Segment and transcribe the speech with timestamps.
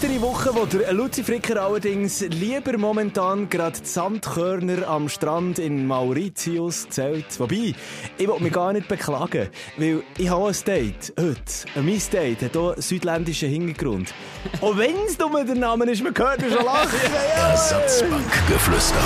[0.00, 5.88] Weitere Woche, wo der Luzi Fricker allerdings lieber momentan gerade die Sandkörner am Strand in
[5.88, 7.26] Mauritius zählt.
[7.40, 7.74] Wobei,
[8.16, 11.82] ich will mich gar nicht beklagen, weil ich habe ein Date heute.
[11.82, 14.14] Mein Date hat hier südländischen Hintergrund.
[14.60, 17.00] Auch wenn es nur der Name ist, man hört schon lachen.
[17.34, 19.02] Ersatzbankgeflüster.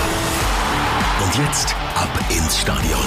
[1.24, 3.00] Und jetzt ab ins Stadion.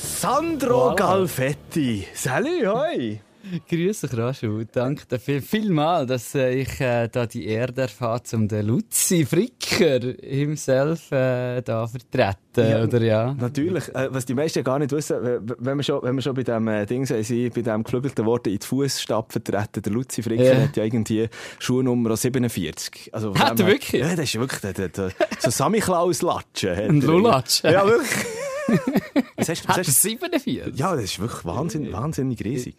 [0.00, 2.06] Sandro Galfetti.
[2.14, 3.20] Salut, hoi.
[3.68, 4.64] Grüß dich, Raschu.
[4.70, 10.00] Danke dafür vielmal, dass äh, ich äh, da die Ehre erfahre, um den Luzi Fricker
[10.22, 13.34] himself äh, da vertreten, Ja, oder ja?
[13.34, 13.88] Natürlich.
[13.94, 15.16] Äh, was die meisten gar nicht wissen,
[15.58, 18.46] wenn wir schon, wenn wir schon bei dem äh, Ding sind, bei dem geklügelten Wort
[18.46, 20.62] in die Fußstapfen treten, der Luzi Fricker Ja.
[20.62, 21.28] hat ja irgendwie
[21.58, 23.10] Schuhnummer 47.
[23.12, 24.00] Also, Hat er wirklich?
[24.02, 26.70] Ja, das ist wirklich der, der, der, so Sammy Klaus Latschen.
[26.70, 27.00] Ein.
[27.00, 27.64] Lulatsch.
[27.64, 28.26] Ja, wirklich.
[29.36, 30.78] Was hast, was Hat er hast, 47?
[30.78, 32.76] ja, das ist wirklich wahnsinn, wahnsinnig riesig.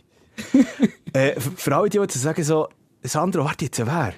[1.13, 2.67] äh, für- alle, die jetzt sagen so,
[3.03, 4.13] Sandro, warte jetzt, wer?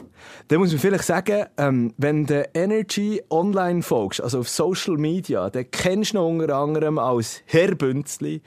[0.49, 5.49] Dann muss man vielleicht sagen, ähm, wenn du Energy online folgst, also auf Social Media,
[5.49, 8.41] dann kennst du ihn unter anderem als Herr Bünzli,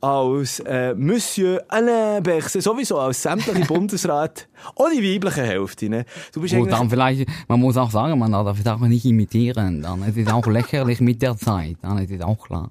[0.00, 5.88] als äh, Monsieur Alain Berset, sowieso als sämtliche Bundesrat, auch die weibliche Hälfte.
[5.88, 6.04] Ne?
[6.32, 6.76] Du bist Und eigentlich...
[6.76, 9.82] dann vielleicht, man muss auch sagen, man darf das auch nicht imitieren.
[9.82, 11.76] Dann ist es auch lächerlich mit der Zeit.
[11.82, 12.70] Dann ist es auch klar.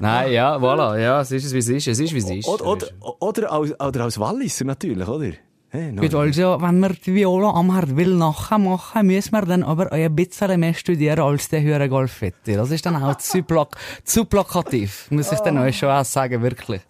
[0.00, 1.88] Nein, ja, voilà, ja, es ist es, wie es ist.
[1.88, 2.48] Es ist, wie es ist.
[2.48, 2.86] Oder, oder,
[3.20, 5.32] oder, als, oder als Walliser natürlich, oder?
[5.70, 6.00] Hey, no.
[6.00, 10.14] Gut, also, wenn wir die Viola am Herd will nachmachen, müssen wir dann aber ein
[10.16, 12.54] bisschen mehr studieren als der höhere Golfetti.
[12.54, 16.42] Das ist dann auch zu, plak zu plakativ, muss ich dann euch schon auch sagen,
[16.42, 16.80] wirklich.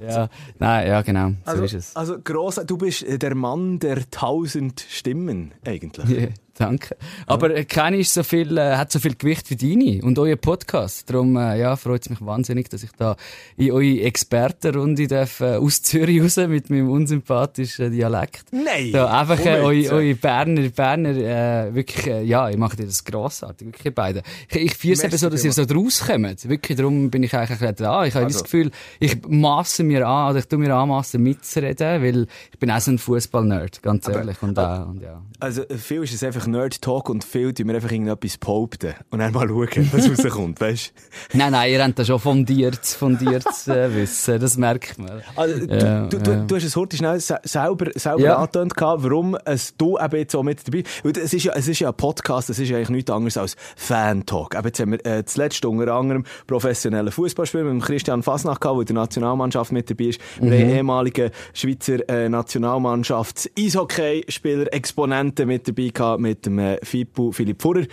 [0.00, 1.96] Ja, nein, ja, genau, so Also, ist es.
[1.96, 6.08] also gross, du bist der Mann der tausend Stimmen, eigentlich.
[6.08, 6.28] Ja,
[6.60, 6.96] danke.
[7.26, 10.36] Aber äh, keine ist so viel, äh, hat so viel Gewicht wie deine und euer
[10.36, 11.10] Podcast.
[11.10, 13.16] Darum, äh, ja, freut es mich wahnsinnig, dass ich da
[13.56, 18.46] in eure Expertenrunde darf, äh, aus Zürich raus mit meinem unsympathischen Dialekt.
[18.52, 18.92] Nein!
[18.92, 23.04] Da einfach äh, eure, eure Berner, Berner, äh, wirklich, äh, ja, ich mache dir das
[23.04, 24.22] grossartig, wirklich beide.
[24.48, 26.48] Ich, ich fühle es eben so, dass ihr so draus kommt.
[26.48, 28.04] Wirklich, darum bin ich eigentlich bisschen da.
[28.04, 28.38] Ich habe Also.
[28.38, 32.70] das Gefühl, ich masse mir an, oder ich tue mir anmassen mitzureden, weil ich bin
[32.70, 34.42] auch so ein Fußball-Nerd, ganz ehrlich.
[34.42, 35.22] Und, äh, und ja.
[35.40, 38.94] Also, äh, viel ist es einfach Nerd-Talk und viel tun wir einfach irgendetwas behaupten.
[39.10, 40.92] Und dann mal schauen, was rauskommt, weißt
[41.34, 45.22] Nein, nein, ihr habt da schon fundiert, fundiert äh, Wissen, das merkt man.
[45.36, 46.44] Also, Ja, du, du, ja.
[46.44, 48.36] du hast es heute schnell se selber, selber Ja.
[48.36, 51.80] angetönt warum es du eben jetzt auch mit dabei Weil Es ist ja, es ist
[51.80, 54.54] ja ein Podcast, es ist ja eigentlich nichts anderes als Fan-Talk.
[54.54, 58.76] Eben jetzt haben wir äh, zuletzt unter anderem professionellen Fußballspieler mit dem Christian Fasnacht gehabt,
[58.76, 60.20] der in der Nationalmannschaft mit dabei ist.
[60.40, 67.60] Wir haben ehemalige Schweizer äh, Nationalmannschafts-Eishockey-Spieler, Exponenten mit dabei gehabt, mit dem äh, Fippo Philipp
[67.62, 67.84] Furrer.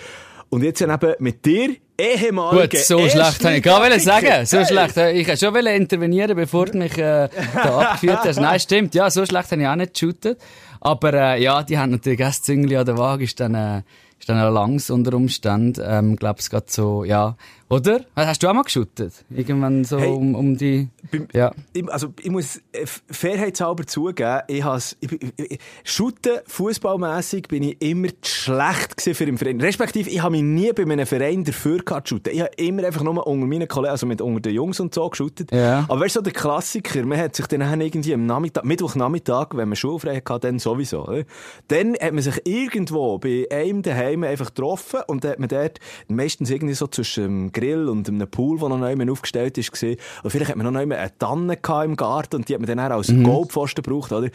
[0.50, 4.46] Und jetzt eben mit dir, ehemaliger Gut, so schlecht habe ich gar wollen sagen.
[4.46, 4.66] So Hey.
[4.66, 4.98] schlecht.
[4.98, 8.40] äh, Ich hätte schon intervenieren, bevor du mich äh, da abgeführt hast.
[8.40, 8.96] Nein, stimmt.
[8.96, 10.40] Ja, so schlecht habe ich auch nicht geshootet.
[10.82, 13.24] Aber äh, ja, die haben natürlich das Züngli an der Waage.
[13.24, 13.82] Ist dann, äh,
[14.20, 15.82] ist dann auch langs unter Umständen.
[15.86, 17.36] Ähm, glaub es geht so, ja.
[17.68, 18.02] Oder?
[18.16, 19.26] Hast du auch mal geshootet?
[19.30, 20.88] Irgendwann so Hey, um, um die...
[21.12, 21.52] Beim- Ja.
[21.74, 28.10] Ich, also, ich muss äh, fairheitshalber zugeben, ich has, ich, Shooten, fußballmässig, bin ich immer
[28.22, 29.60] zu schlecht für im Verein.
[29.60, 32.34] Respektive, ich habe mich nie bei einem Verein dafür shooten.
[32.34, 35.10] Ich habe immer einfach nur unter meinen Kollegen, also mit unter den Jungs und so
[35.10, 35.52] geshootet.
[35.52, 35.86] Ja.
[35.88, 39.70] Aber weißt du, so der Klassiker, man hat sich dann irgendwie am Nachmittag, Mittwochnachmittag, wenn
[39.70, 41.24] man schulfrei hatte, dann sowieso, oder?
[41.68, 45.80] Dann hat man sich irgendwo bei einem daheim einfach getroffen und dann hat man dort
[46.08, 49.72] meistens irgendwie so zwischen Grill und einem Pool, der noch neu aufgestellt ist.
[49.84, 52.80] Und vielleicht hat man noch neu eine Tanne im Garten und die hat man dann
[52.92, 53.24] auch als Mhm.
[53.24, 54.30] Goldpfosten gebraucht, oder?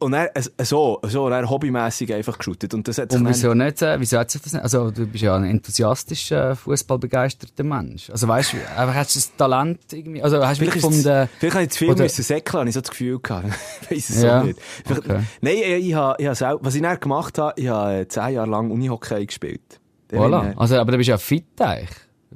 [0.00, 0.28] Und äh,
[0.62, 2.74] so, so, hobbymässig einfach geshootet.
[2.74, 5.06] Und das hat sich Und wieso nicht, äh, wieso hat sich das nicht, also du
[5.06, 8.10] bist ja ein enthusiastischer, fußballbegeisterter Mensch.
[8.10, 11.28] Also weißt du, einfach hast du das Talent irgendwie, also hast du ist von der,
[11.38, 13.46] vielleicht habe ich zu viel oder- müssen säckeln, habe ich so das Gefühl gehabt.
[13.90, 14.60] ich weiss es Ja, so nicht.
[14.84, 15.20] Vielleicht- okay.
[15.40, 18.08] Nein, ich, ich, habe, ich habe selber, was ich dann gemacht habe, ich habe äh,
[18.08, 19.80] zehn Jahre lang Unihockey gespielt.
[20.10, 20.54] Voilà.
[20.56, 21.88] Also, aber du bist ja fit eigentlich.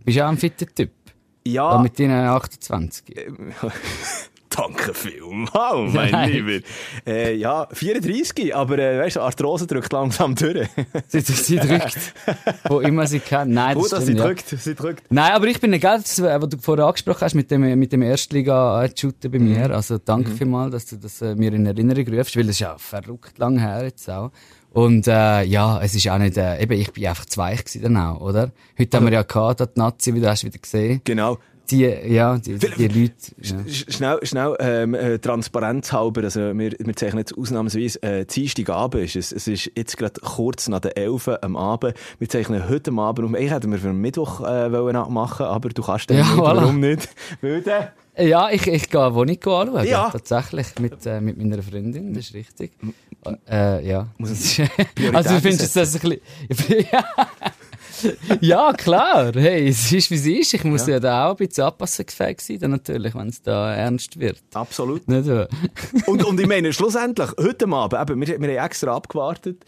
[0.07, 0.91] Du bist ja ein fitter Typ.
[1.45, 3.05] äh, ja, mit deinen 28.
[4.57, 6.31] danke vielmals, mein.
[6.31, 6.65] Lieber.
[7.05, 10.69] Äh, ja, 34, aber äh, weißt du, Arthrose drückt langsam durch.
[11.09, 12.15] Sie, sie drückt.
[12.69, 13.51] Wo immer sie kann.
[13.51, 14.29] Nein, das Gut, dass stimmt, sie ja.
[14.29, 15.03] drückt, sie drückt.
[15.11, 17.93] Nein, aber ich bin egal, das, äh, was du vorher angesprochen hast mit dem, mit
[17.93, 19.75] dem Erstliga-Shooter bei mir.
[19.75, 22.79] Also danke vielmals, dass du das äh, mir in Erinnerung rufst, weil das ist ja
[22.79, 24.31] verrückt lang her jetzt auch.
[24.77, 27.97] Und äh, ja, es ist auch nicht, äh, eben, ich bin einfach zu weich dann
[27.97, 28.51] auch, oder?
[28.79, 31.01] Heute haben wir ja gehabt, die Nazi, wie du hast wieder gesehen.
[31.05, 31.39] Genau.
[31.71, 33.15] die, ja, die, die Leute.
[33.41, 33.57] Ja.
[33.67, 39.03] Sch- Schnell, schnell ähm, äh, Transparenz halber, also wir, wir zeichnen jetzt ausnahmsweise äh, Dienstagabend
[39.05, 39.33] ist es.
[39.33, 41.95] Es ist jetzt gerade kurz nach der 11 Uhr am Abend.
[42.19, 45.47] Wir zeichnen heute am Abend, um, eigentlich hätten wir für den Mittwoch äh, wollen machen,
[45.47, 46.57] aber du kannst den Ja, nicht, voilà.
[46.57, 47.09] warum nicht?
[47.41, 49.87] Weil der, Ja, ich, ich gehe Wohnung anschauen.
[49.87, 50.11] Ja.
[50.11, 52.73] Tatsächlich, mit, äh, mit meiner Freundin, das ist richtig.
[53.49, 54.09] Äh, ja.
[54.19, 54.31] Muss
[55.13, 56.87] also, du findest das ein bisschen.
[56.93, 57.05] ja.
[58.41, 59.33] ja, klar.
[59.35, 60.55] Hey, es ist, wie es ist.
[60.55, 64.19] Ich muss ja, da auch ein bisschen anpassungsfähig sein, dann natürlich, wenn es da ernst
[64.19, 64.39] wird.
[64.55, 65.07] absolut.
[65.09, 65.49] Nicht wahr?
[66.07, 69.65] und, und ich meine, schlussendlich, heute Abend, eben, wir, wir haben extra abgewartet,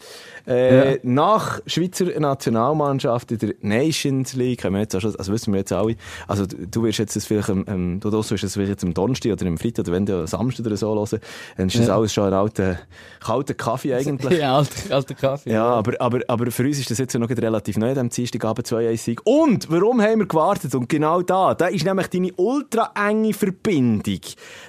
[0.47, 0.97] äh, Ja.
[1.03, 5.59] nach Schweizer Nationalmannschaft in der Nations League, haben wir jetzt auch schon, also wissen wir
[5.59, 5.95] jetzt alle,
[6.27, 9.31] also du, wirst jetzt das vielleicht, am- am- du wirst das vielleicht jetzt am Donnerstag
[9.33, 11.19] oder am Freitag oder wenn du am Samstag oder so hören,
[11.57, 11.95] dann ist das Ja.
[11.95, 12.79] alles schon ein alter,
[13.19, 14.29] kalter Kaffee eigentlich.
[14.39, 15.51] Ja, alter, alter Kaffee.
[15.51, 18.67] Ja, aber, aber, aber für uns ist das jetzt ja noch relativ neu, am Dienstagabend
[18.67, 19.21] 2 1 Sieg.
[19.25, 20.75] Und warum haben wir gewartet?
[20.75, 24.19] Und genau da, da ist nämlich deine ultra enge Verbindung,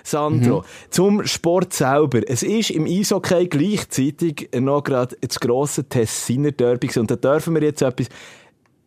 [0.05, 2.21] Sandro, zum Sport selber.
[2.29, 7.63] Es ist im Eishockey gleichzeitig noch gerade das grosse Tessiner Derby und da dürfen wir
[7.63, 8.07] jetzt etwas,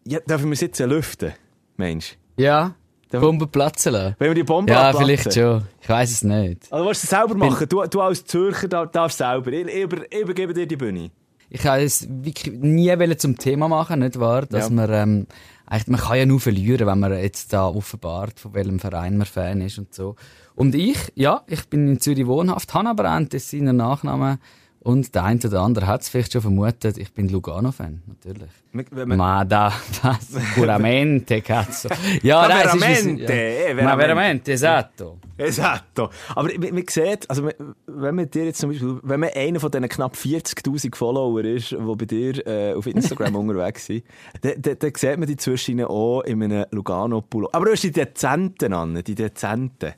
[0.06, 1.34] ja, dürfen wir es jetzt lüften,
[1.78, 2.18] Mensch.
[2.38, 2.74] Ja,
[3.12, 4.16] Bomben platzen lassen.
[4.18, 5.06] Wenn wir die Bombe Ja, abplatzen.
[5.06, 5.64] vielleicht schon.
[5.82, 6.72] Ich weiß es nicht.
[6.72, 7.68] Also du es selber machen?
[7.70, 9.52] Du, du als Zürcher dar- darfst selber.
[9.52, 11.12] Ich, ich, über, ich übergebe dir die Bühne.
[11.54, 14.48] Ich wollte es wirklich nie zum Thema machen, nicht wahr?
[14.48, 14.74] Dass Ja.
[14.74, 15.28] man, ähm,
[15.68, 19.28] eigentlich, man kann ja nur verlieren, wenn man jetzt da offenbart, von welchem Verein man
[19.28, 20.16] Fan ist und so.
[20.56, 24.40] Und ich, ja, ich bin in Zürich wohnhaft, habe aber einen Tessiner Nachnamen
[24.84, 28.50] und der eine oder andere hat es vielleicht schon vermutet, ich bin Lugano-Fan, natürlich.
[28.92, 29.72] Wenn man- Ma da,
[30.02, 31.90] das, puramente, cazzo.
[32.22, 33.30] Ja, Ma nein, es ist- veramente, ja.
[33.30, 34.00] eh, Ma veramente.
[34.06, 35.18] veramente, esatto.
[35.38, 36.10] Esatto.
[36.36, 37.54] Aber man, man sieht, also man-
[37.88, 41.72] wenn man dir jetzt zum Beispiel, wenn man einer von diesen knapp 40.000 Follower ist,
[41.72, 44.04] die bei dir äh, auf Instagram unterwegs sind,
[44.42, 47.50] dann, dann, dann sieht man die zwischen auch in einem Lugano-Pullo.
[47.52, 49.94] Aber du hast die Dezenten an, die Dezenten.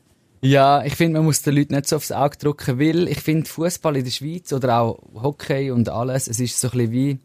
[0.46, 3.50] Ja, ich finde, man muss den Leuten nicht so aufs Auge drücken, weil ich finde,
[3.50, 7.20] Fußball in der Schweiz oder auch Hockey und alles, es ist so ein bisschen wie,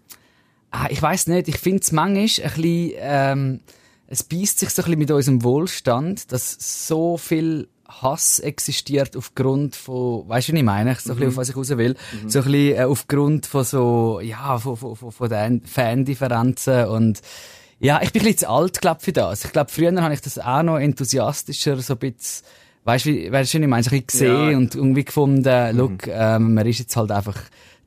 [0.70, 3.60] ah, ich weiß nicht, ich finde es manchmal ein bisschen, ähm,
[4.06, 9.76] es beißt sich so ein bisschen mit unserem Wohlstand, dass so viel Hass existiert aufgrund
[9.76, 10.94] von, weißt du, was ich meine?
[10.94, 11.96] So ein bisschen, auf was ich raus will.
[12.26, 17.20] So ein bisschen äh, aufgrund von so, ja, von, von, von, von den Fandifferenzen und,
[17.80, 19.44] ja, ich bin ein bisschen zu alt, glaub für das.
[19.44, 22.44] Ich glaube, früher habe ich das auch noch enthusiastischer, so ein bisschen,
[22.84, 24.56] weißt du, wie, weißt du, ich meine, ein bisschen gesehen Ja.
[24.56, 27.36] und irgendwie gefunden, look, ähm, man ist jetzt halt einfach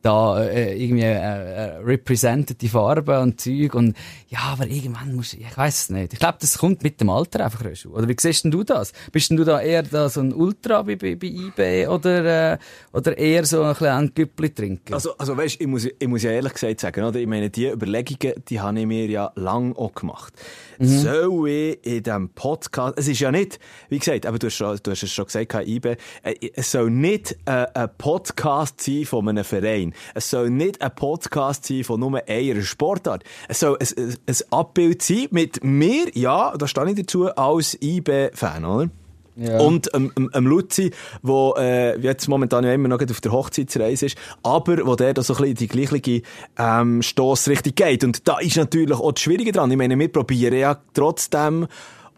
[0.02, 3.96] da äh, irgendwie äh, äh, represented die Farben und Zeug und
[4.28, 6.12] ja, aber irgendwann muss ich weiß es nicht.
[6.12, 7.92] Ich glaube, das kommt mit dem Alter einfach Röschu.
[7.92, 8.92] Oder wie siehst denn du das?
[9.14, 12.58] Bist denn du da eher da so ein Ultra bei, bei, bei eBay oder, äh,
[12.92, 14.94] oder eher so ein bisschen ein Güppli trinken?
[14.94, 17.20] Also, also weißt, ich muss, ich muss ja ehrlich gesagt sagen, oder?
[17.22, 20.34] Ich meine, die Überlegungen, die habe ich mir ja lang auch gemacht.
[20.80, 23.60] Soll ich in diesem Podcast, es ist ja nicht,
[23.90, 25.96] wie gesagt, aber du hast, du hast es schon gesagt, kein äh,
[26.56, 29.94] es soll nicht äh, ein Podcast sein von einem Verein.
[30.14, 33.24] Es soll nicht ein Podcast sein von nur einer Sportart.
[33.48, 37.78] Es soll ein, ein, ein Abbild sein mit mir, ja, da stehe ich dazu, als
[37.82, 38.90] IB-Fan, oder?
[39.36, 39.60] Ja.
[39.60, 40.92] Und ähm, ähm, ähm, Luzi,
[41.22, 45.24] wo äh, jetzt momentan ja immer noch auf der Hochzeitsreise ist, aber wo der da
[45.24, 46.22] so ein bisschen die gleiche
[46.58, 48.04] ähm, Stossrichtung geht.
[48.04, 49.72] Und da ist natürlich auch das Schwierige dran.
[49.72, 51.68] Ich meine, wir probieren ja trotzdem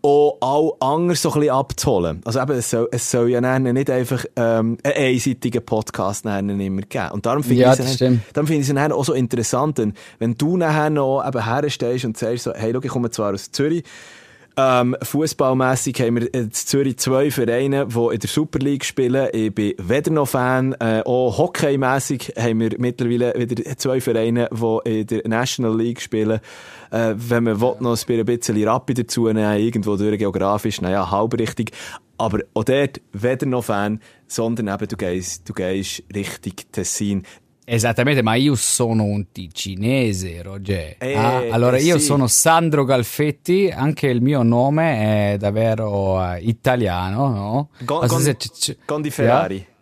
[0.05, 2.21] auch all anders so ein bisschen abzuholen.
[2.25, 6.81] Also eben, es soll, es soll ja nicht einfach ähm, einen einseitigen Podcast dann immer
[6.83, 7.09] geben.
[7.11, 8.21] Und darum finde Ja, ich es stimmt.
[8.33, 12.43] darum ich es auch so interessant, denn wenn du nachher noch eben herstehst und sagst
[12.43, 13.83] so, hey, schau, ich komme zwar aus Zürich,
[14.57, 19.27] ähm, Fußballmässig haben wir in Zürich zwei Vereine, die in der Super League spielen.
[19.33, 20.73] Ich bin weder noch Fan.
[20.79, 26.39] Äh, auch hockeymässig haben wir mittlerweile wieder zwei Vereine, die in der National League spielen.
[26.91, 31.37] Äh, wenn man will, noch ein bisschen Rapid dazu nehmen, irgendwo durch geografisch, naja, halb
[31.37, 31.71] richtig.
[32.17, 37.23] Aber auch dort weder noch Fan, sondern eben du gehst, du gehst Richtung Tessin.
[37.67, 40.97] Esattamente, ma io sono un ticinese, Roger.
[40.99, 42.05] Eh, Ah, allora, eh, io sì.
[42.05, 47.69] sono Sandro Galfetti, anche il mio nome è davvero eh, italiano, no?
[47.83, 49.57] Con, con, c- c- con di Ferrari.
[49.57, 49.73] Con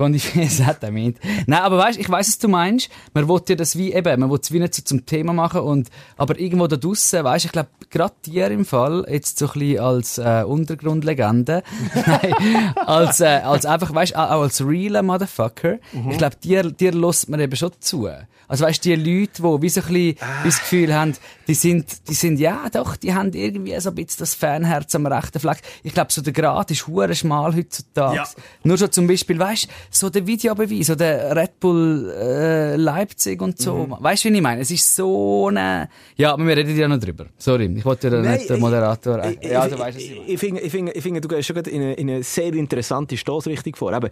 [0.36, 1.20] exatamente.
[1.46, 2.90] Nein, aber weißt, ich weiß, was du meinst.
[3.14, 5.60] Man will ja das wie eben, man will es wie nicht so zum Thema machen
[5.60, 9.52] und, aber irgendwo da draussen, weißt, ich glaube, gerade dir im Fall, jetzt so ein
[9.52, 11.62] bisschen als, äh, Untergrundlegende,
[12.06, 15.78] nein, als, äh, als einfach, weißt, auch als realer Motherfucker,
[16.10, 18.08] ich glaube, dir, dir lässt man eben schon zu.
[18.50, 21.14] Also weißt, die Leute, die wie so ein bisschen, wie das Gefühl haben,
[21.46, 25.06] die sind, die sind, ja, doch, die haben irgendwie so ein bisschen das Fanherz am
[25.06, 25.58] rechten Fleck.
[25.84, 28.16] Ich glaube, so der Grad ist hure schmal heutzutage.
[28.16, 28.24] Ja.
[28.64, 33.58] Nur schon zum Beispiel, weißt, so der Videobeweis, so der Red Bull äh, Leipzig und
[33.58, 33.86] so.
[33.86, 33.96] Mhm.
[34.00, 34.62] Weißt du, wie ich meine?
[34.62, 37.26] Es ist so eine, ja, aber wir reden ja noch drüber.
[37.38, 39.24] Sorry, ich wollte ja nicht der Moderator.
[39.26, 40.26] Ich, ich, ja, du weißt, was ich meine.
[40.26, 43.16] ich, finde, ich, finde, ich finde, du gehst schon in eine, in eine sehr interessante
[43.16, 43.92] Stoßrichtung vor.
[43.92, 44.10] Eben,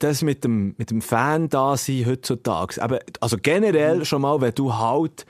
[0.00, 2.82] das mit dem, mit dem Fan-Dasein heutzutage.
[2.82, 3.67] Eben, also generell
[4.04, 5.26] schon mal, wenn du halt,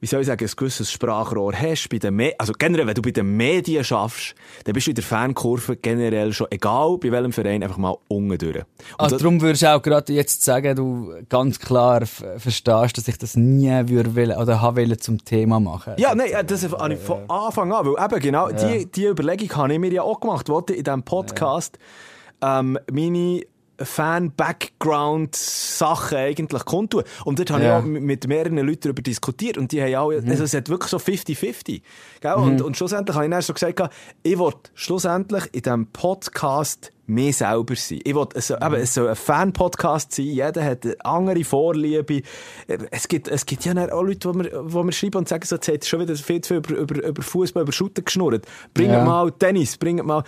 [0.00, 3.02] wie soll ich sagen, ein gewisses Sprachrohr hast, bei den Me also generell, wenn du
[3.02, 7.32] bei den Medien schaffst, dann bist du in der Fankurve generell schon, egal bei welchem
[7.32, 8.56] Verein, einfach mal unten durch.
[8.56, 8.64] Und
[8.98, 13.36] Also darum würdest du auch gerade jetzt sagen, du ganz klar verstehst, dass ich das
[13.36, 15.94] nie würde wollen, oder haben wollen zum Thema machen.
[15.96, 19.72] Ja, nein, das habe ich von Anfang an, weil eben genau die, die Überlegung habe
[19.72, 21.78] ich mir ja auch gemacht, wollte in diesem Podcast
[22.42, 23.40] ähm, meine
[23.80, 27.04] Fan-Background-Sachen eigentlich kundtun.
[27.24, 27.78] Und dort habe Ja.
[27.78, 30.90] ich auch mit mehreren Leuten darüber diskutiert und die haben auch, also es hat wirklich
[30.90, 31.82] so 50-50.
[32.20, 32.34] gell?
[32.34, 33.80] Und, und schlussendlich habe ich dann so gesagt,
[34.22, 38.00] ich will schlussendlich in diesem Podcast mehr selber sein.
[38.04, 42.22] Ich will, es, eben, es soll ein Fan-Podcast sein, jeder hat eine andere Vorliebe.
[42.90, 45.56] Es gibt, es gibt ja auch Leute, die mir, die mir schreiben und sagen, so,
[45.56, 48.46] jetzt hat schon wieder viel zu viel über, über, über Fußball, über Shooter geschnurrt.
[48.74, 49.04] Bringt Ja.
[49.04, 50.22] mal Tennis, bringt mal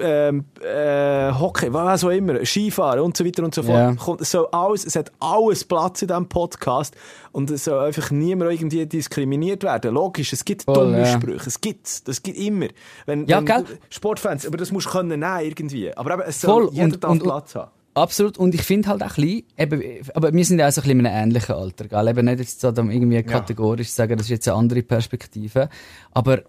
[0.00, 3.76] ähm, äh, Hockey, was auch immer, Skifahren und so weiter und so fort.
[3.76, 4.14] Ja.
[4.20, 6.94] Es, soll alles, es hat alles Platz in diesem Podcast
[7.32, 9.94] und es soll einfach niemand irgendwie diskriminiert werden.
[9.94, 11.06] Logisch, es gibt Voll, dumme ja.
[11.06, 12.68] Sprüche, es gibt das gibt immer.
[13.06, 13.64] Wenn, Ja, wenn gell?
[13.90, 15.96] Sportfans, aber das musst du können nehmen irgendwie.
[15.96, 17.70] Aber eben, es soll, Voll, jeder und- und- Platz haben.
[17.94, 18.38] Absolut.
[18.38, 19.82] Und ich finde halt auch ein bisschen, eben,
[20.14, 22.08] aber wir sind ja auch so ein bisschen in einem ähnlichen Alter, gell?
[22.08, 25.68] Eben nicht jetzt so irgendwie kategorisch sagen, das ist jetzt eine andere Perspektive.
[26.12, 26.40] Aber,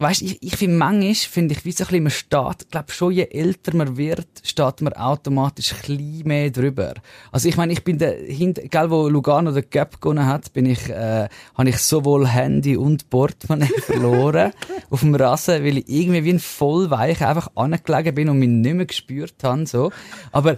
[0.00, 3.12] weißt, ich, ich finde manchmal, finde ich, wie so ein bisschen, man steht, glaub schon,
[3.12, 6.94] je älter man wird, steht man automatisch ein bisschen mehr drüber.
[7.30, 10.66] Also ich meine, ich bin der, hint, gell, wo Lugano den Gap gewonnen hat, bin
[10.66, 14.52] ich, äh, habe ich sowohl Handy und Portemonnaie verloren
[14.88, 18.74] auf dem Rasen, weil ich irgendwie wie ein Vollweich einfach angelegen bin und mich nicht
[18.74, 19.92] mehr gespürt habe, so.
[20.32, 20.56] Aber,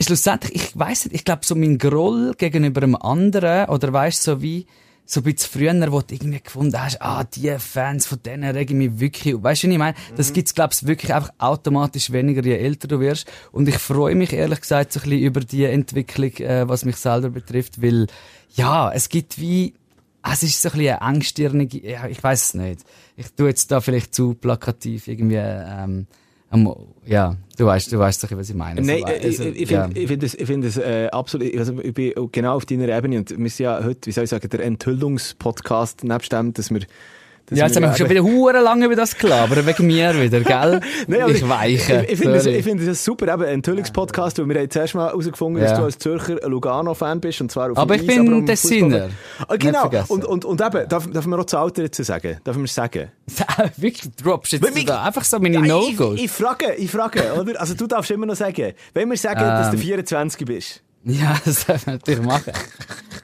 [0.00, 4.40] schlussendlich, ich weiss nicht, ich glaube, so mein Groll gegenüber einem anderen, oder weißt so
[4.40, 4.66] wie,
[5.10, 8.76] so ein bisschen früher, wo du irgendwie gefunden hast, ah, die Fans von denen regen
[8.76, 9.42] mich wirklich, auf.
[9.42, 9.96] weißt du, was ich meine?
[10.16, 13.26] Das gibt's, glaub's, wirklich einfach automatisch weniger, je älter du wirst.
[13.50, 16.96] Und ich freue mich, ehrlich gesagt, so ein bisschen über die Entwicklung, äh, was mich
[16.96, 18.06] selber betrifft, weil,
[18.54, 19.72] ja, es gibt wie,
[20.30, 22.80] es ist so ein bisschen eine engstirnige, ja, ich weiß es nicht.
[23.16, 26.06] Ich tu jetzt da vielleicht zu plakativ irgendwie, ähm,
[26.50, 26.74] am-
[27.04, 28.80] ja, du weißt, du weißt doch, was ich meine.
[28.82, 29.84] Nein, Also, äh, ich, also, ich ja.
[29.84, 33.18] finde ich find es, ich find äh, absolut, also ich bin genau auf deiner Ebene
[33.18, 36.80] und wir sind ja heute, wie soll ich sagen, der Enthüllungspodcast, nebst dem, dass wir...
[37.50, 40.80] Ja, jetzt haben wir schon wieder hure lange über das gelabert, wegen mir wieder, gell?
[41.06, 42.04] Nein, aber ich weiche.
[42.06, 45.06] Ich, ich finde ich finde es super, eben, ein Enthüllungspodcast, weil wir haben zuerst mal
[45.08, 45.68] herausgefunden, Ja.
[45.70, 48.46] dass du als Zürcher ein Lugano-Fan bist, und zwar auf Aber ich Eis, bin am
[48.46, 49.08] Tessiner.
[49.46, 52.38] Ah, genau, und, und, und eben, darf, darf man auch zu Alter dazu sagen?
[52.44, 53.08] Darf man es sagen?
[53.76, 56.16] Wirklich, droppst jetzt da einfach so meine No-Gos.
[56.16, 57.60] Ich, ich frage, ich frage, oder?
[57.60, 59.82] Also du darfst immer noch sagen, wenn wir sagen, dass du Ähm.
[59.82, 60.82] 24 bist.
[61.08, 62.52] Ja, das darf man natürlich machen.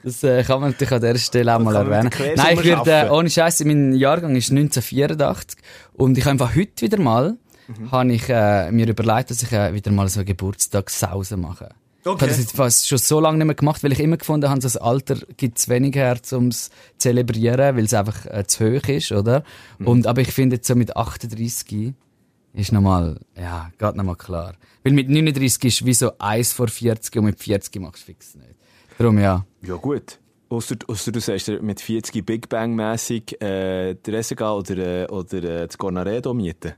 [0.03, 2.09] Das äh, kann man natürlich an dieser Stelle auch mal erwähnen.
[2.17, 5.59] der Nein, ich würde, äh, ohne Scheiß, mein Jahrgang ist 1984
[5.93, 7.37] und ich habe einfach heute wieder mal,
[7.67, 7.91] Mhm.
[7.91, 11.69] habe ich äh, mir überlegt, dass ich äh, wieder mal so eine Geburtstagssause mache.
[12.01, 12.21] Ich Okay.
[12.21, 14.61] habe das jetzt fast schon so lange nicht mehr gemacht, weil ich immer gefunden habe,
[14.61, 18.43] so das Alter gibt es wenig her, um es zu zelebrieren, weil es einfach äh,
[18.45, 19.43] zu hoch ist, oder?
[19.79, 19.87] Mhm.
[19.87, 21.95] Und, aber ich finde jetzt so mit 38
[22.55, 24.53] ist nochmal, ja, geht nochmal klar.
[24.83, 28.35] Weil mit 39 ist wie so eins vor 40 und mit 40 machst du fix
[28.35, 28.55] nicht.
[28.97, 29.45] Darum ja.
[29.61, 30.19] Ja, gut.
[30.47, 35.67] Ausser, ausser du sagst mit 40 Big Bang-mässig äh, der Ressegal oder, äh, oder äh,
[35.67, 36.73] das Cornaredo mieten.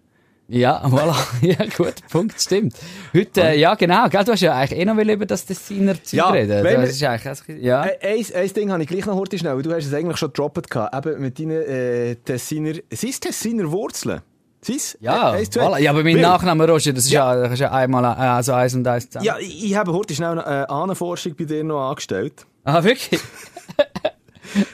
[0.49, 1.13] Ja, voilà.
[1.41, 2.73] ja, gut, Punkt, stimmt.
[3.13, 6.01] Heute, äh, ja, genau, gell, du hast ja eigentlich eh noch will über das Dessiner
[6.01, 6.63] Zeug Ja, reden.
[6.63, 7.81] Das ist eigentlich, ja.
[7.81, 10.17] Ein, ein, ein Ding habe ich gleich noch heute schnell, weil du hast es eigentlich
[10.17, 14.21] schon gedroppt gehabt, eben mit deinen äh, Tessiner, sind es Tessiner Wurzeln?
[14.69, 14.97] Es?
[15.01, 15.61] Ja, Äh, eins, zwei?
[15.65, 15.77] voilà.
[15.79, 18.53] ja, aber mein Weil- Nachname Roger, das ist ja, das ist ja einmal, äh, also
[18.53, 19.25] eins und eins zusammen.
[19.25, 22.45] Ja, ich, ich habe heute schnell eine äh, Ahnenforschung bei dir noch angestellt.
[22.63, 23.21] Ah, wirklich?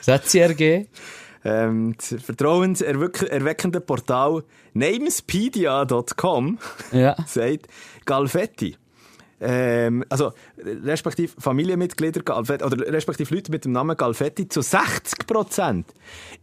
[0.24, 0.88] sie ergeben.
[1.44, 6.58] Ähm, das vertrauenserweckende Portal namespedia.com
[6.92, 7.16] Ja.
[7.26, 7.66] sagt
[8.06, 8.76] Galfetti.
[9.40, 10.32] Ähm, also,
[10.84, 15.84] respektive Familienmitglieder Galfetti, oder respektive Leute mit dem Namen Galfetti zu 60%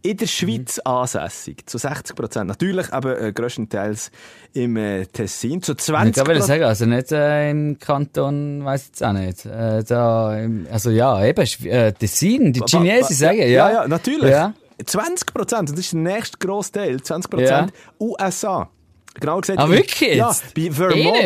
[0.02, 1.66] in der Schweiz ansässig.
[1.66, 2.44] Zu 60%.
[2.44, 4.10] Natürlich eben äh, grösstenteils
[4.52, 5.62] im äh, Tessin.
[5.62, 6.26] Zu Ich 20%.
[6.26, 9.46] wollte sagen, also nicht äh, im Kanton, weiss ich auch nicht.
[9.46, 13.44] Äh, da, im, also ja, eben, äh, Tessin, die Chinesen sagen, ja.
[13.46, 14.30] Ja, ja, natürlich.
[14.30, 14.54] Ja.
[14.84, 17.38] 20 Prozent, das ist der nächste grosse Teil, 20 Ja.
[17.38, 18.68] Prozent USA.
[19.14, 19.58] Genau gesagt.
[19.58, 20.16] Ah, wirklich?
[20.16, 21.16] Ja, bei Eh Vermont.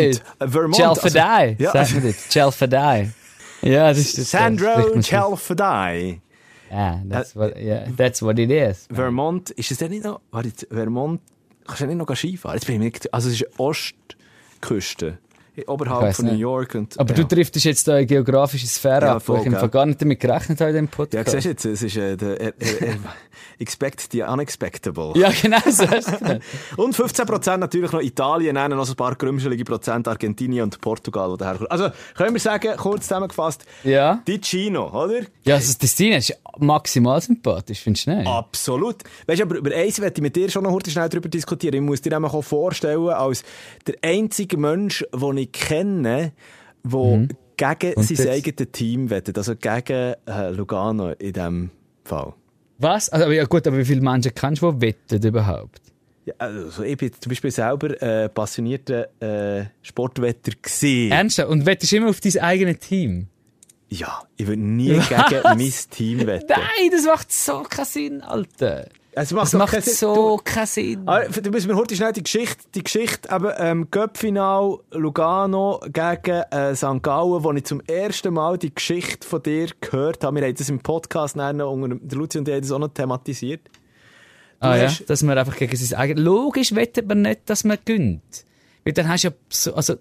[0.40, 0.74] Äh, Vermont.
[0.76, 2.28] Chelfadai, ja, sagt man das.
[2.28, 3.10] Chelfadai.
[3.62, 4.30] Ja, das ist das.
[4.30, 5.00] Sandro.
[5.00, 6.20] Chelfadai.
[6.70, 8.88] Yeah, that's, what, yeah, that's what it is.
[8.92, 11.20] Vermont, ist es denn nicht noch, warte, Vermont,
[11.64, 12.56] kannst du nicht noch Skifahren?
[12.56, 15.18] Jetzt bin ich nicht- also es ist Ostküste,
[15.66, 16.34] oberhalb von New.
[16.34, 16.98] York und...
[16.98, 17.22] Aber ja.
[17.22, 19.50] du driftest jetzt da eine geografische Sphäre Ja, ab, wo ich.
[19.50, 21.30] Fall gar nicht damit gerechnet habe in diesem Ja, Podcast.
[21.30, 22.96] siehst du jetzt, es ist äh, der, äh, äh,
[23.58, 25.12] expect the unexpectable.
[25.16, 25.84] Ja, genau so.
[26.82, 31.38] Und 15% natürlich noch Italien, dann noch ein paar grümschelige Prozent Argentinien und Portugal, die
[31.38, 31.70] daherkommen.
[31.70, 34.20] Also, können wir sagen, kurz zusammengefasst, Ja.
[34.24, 35.20] Ticino, oder?
[35.44, 38.26] Ja, also das Design ist maximal sympathisch, findest du nicht?
[38.26, 38.96] Absolut.
[39.26, 41.74] Weißt du, aber über eins möchte ich mit dir schon noch heute schnell darüber diskutieren.
[41.74, 43.42] Ich muss dir nämlich auch vorstellen, als
[43.86, 46.32] der einzige Mensch, den ich kenne,
[46.82, 48.28] der gegen Und sein jetzt?
[48.28, 49.38] eigenes Team wettet.
[49.38, 51.70] Also gegen äh, Lugano in diesem
[52.04, 52.34] Fall.
[52.78, 53.08] Was?
[53.08, 55.80] Also, ja gut, aber wie viele Menschen kennst du, die wetten überhaupt?
[56.26, 61.12] Ja, also ich bin zum Beispiel selber äh, passionierter äh, Sportwetter gewesen.
[61.12, 61.48] Ernsthaft?
[61.48, 63.28] Und wettest immer auf dein eigenes Team?
[63.88, 66.46] Ja, ich würde nie gegen mein Team wetten.
[66.48, 68.88] Nein, das macht so keinen Sinn, Alter.
[69.18, 69.94] Es macht keinen Sinn.
[69.94, 71.02] so keinen Sinn.
[71.08, 76.42] Ah, Du müssen wir heute schnell die Geschichte, die Geschichte eben, ähm, Göppfinal Lugano gegen
[76.50, 77.02] äh, St.
[77.02, 80.38] Gallen, wo ich zum ersten Mal die Geschichte von dir gehört habe.
[80.38, 82.78] Wir haben das im Podcast nachher noch unter, der Luzi und ich haben das auch
[82.78, 83.66] noch thematisiert.
[84.60, 86.22] Du Ah ja, dass man einfach gegen sein eigenes...
[86.22, 88.44] Logisch wettet man nicht, dass man gönnt.
[88.84, 89.94] Weil dann hast du ja so, also,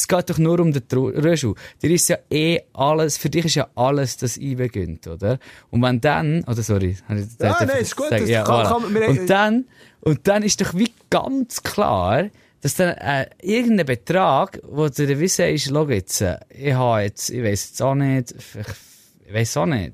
[0.00, 1.54] es geht doch nur um den Röschel.
[1.82, 5.38] Dir ist ja eh alles, für dich ist ja alles das IW gönnt, oder?
[5.70, 8.22] Und wenn dann, oder sorry, habe ich Ja, nein, ist gut, sagen?
[8.22, 8.80] das ja, kann- voilà.
[8.82, 9.64] kann- wir- Und dann,
[10.00, 12.28] und dann ist doch wie ganz klar,
[12.60, 17.02] dass dann äh, irgendein Betrag, wo du dir wissen ist, schau jetzt, äh, ich habe
[17.02, 19.92] jetzt, ich weiß jetzt auch nicht, ich, ich weiß auch nicht,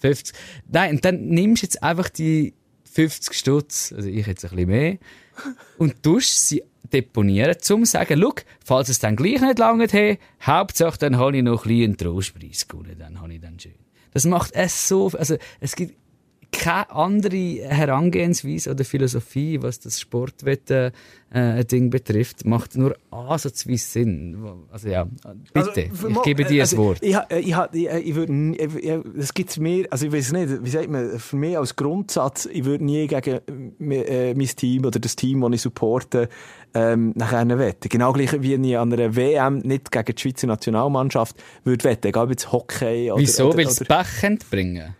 [0.00, 0.34] 50.
[0.70, 2.54] Nein, und dann nimmst du jetzt einfach die
[2.92, 4.98] 50 Stutz, also ich jetzt ein bisschen mehr,
[5.78, 10.18] und tust sie deponieren, um zu sagen, schau, falls es dann gleich nicht lange hat,
[10.42, 13.74] Hauptsache dann habe ich noch ein einen Trostpreis gewonnen, dann habe ich dann schön.
[14.12, 15.94] Das macht es so, also es gibt
[16.50, 20.92] keine andere Herangehensweise oder Philosophie, was das Sportwetten
[21.32, 24.36] äh, Ding betrifft, macht nur ansatzweise Sinn.
[24.72, 25.06] Also ja,
[25.52, 26.98] bitte, Also, ich gebe dir das also, Wort.
[27.02, 30.64] Ich, ha- ich, ich, ich würde, ich, ich, das gibt's mir, also ich weiß nicht,
[30.64, 33.40] wie sagt man, für mich als Grundsatz, ich würde nie gegen
[33.90, 36.28] äh, mein Team oder das Team, das ich supporte,
[36.74, 37.88] ähm, nachher wetten.
[37.88, 42.24] Genau gleich wie ich an einer WM nicht gegen die Schweizer Nationalmannschaft würde wetten, egal
[42.24, 43.20] ob jetzt Hockey oder...
[43.20, 43.48] Wieso?
[43.48, 44.94] oder, Weil es oder, Pech bringen?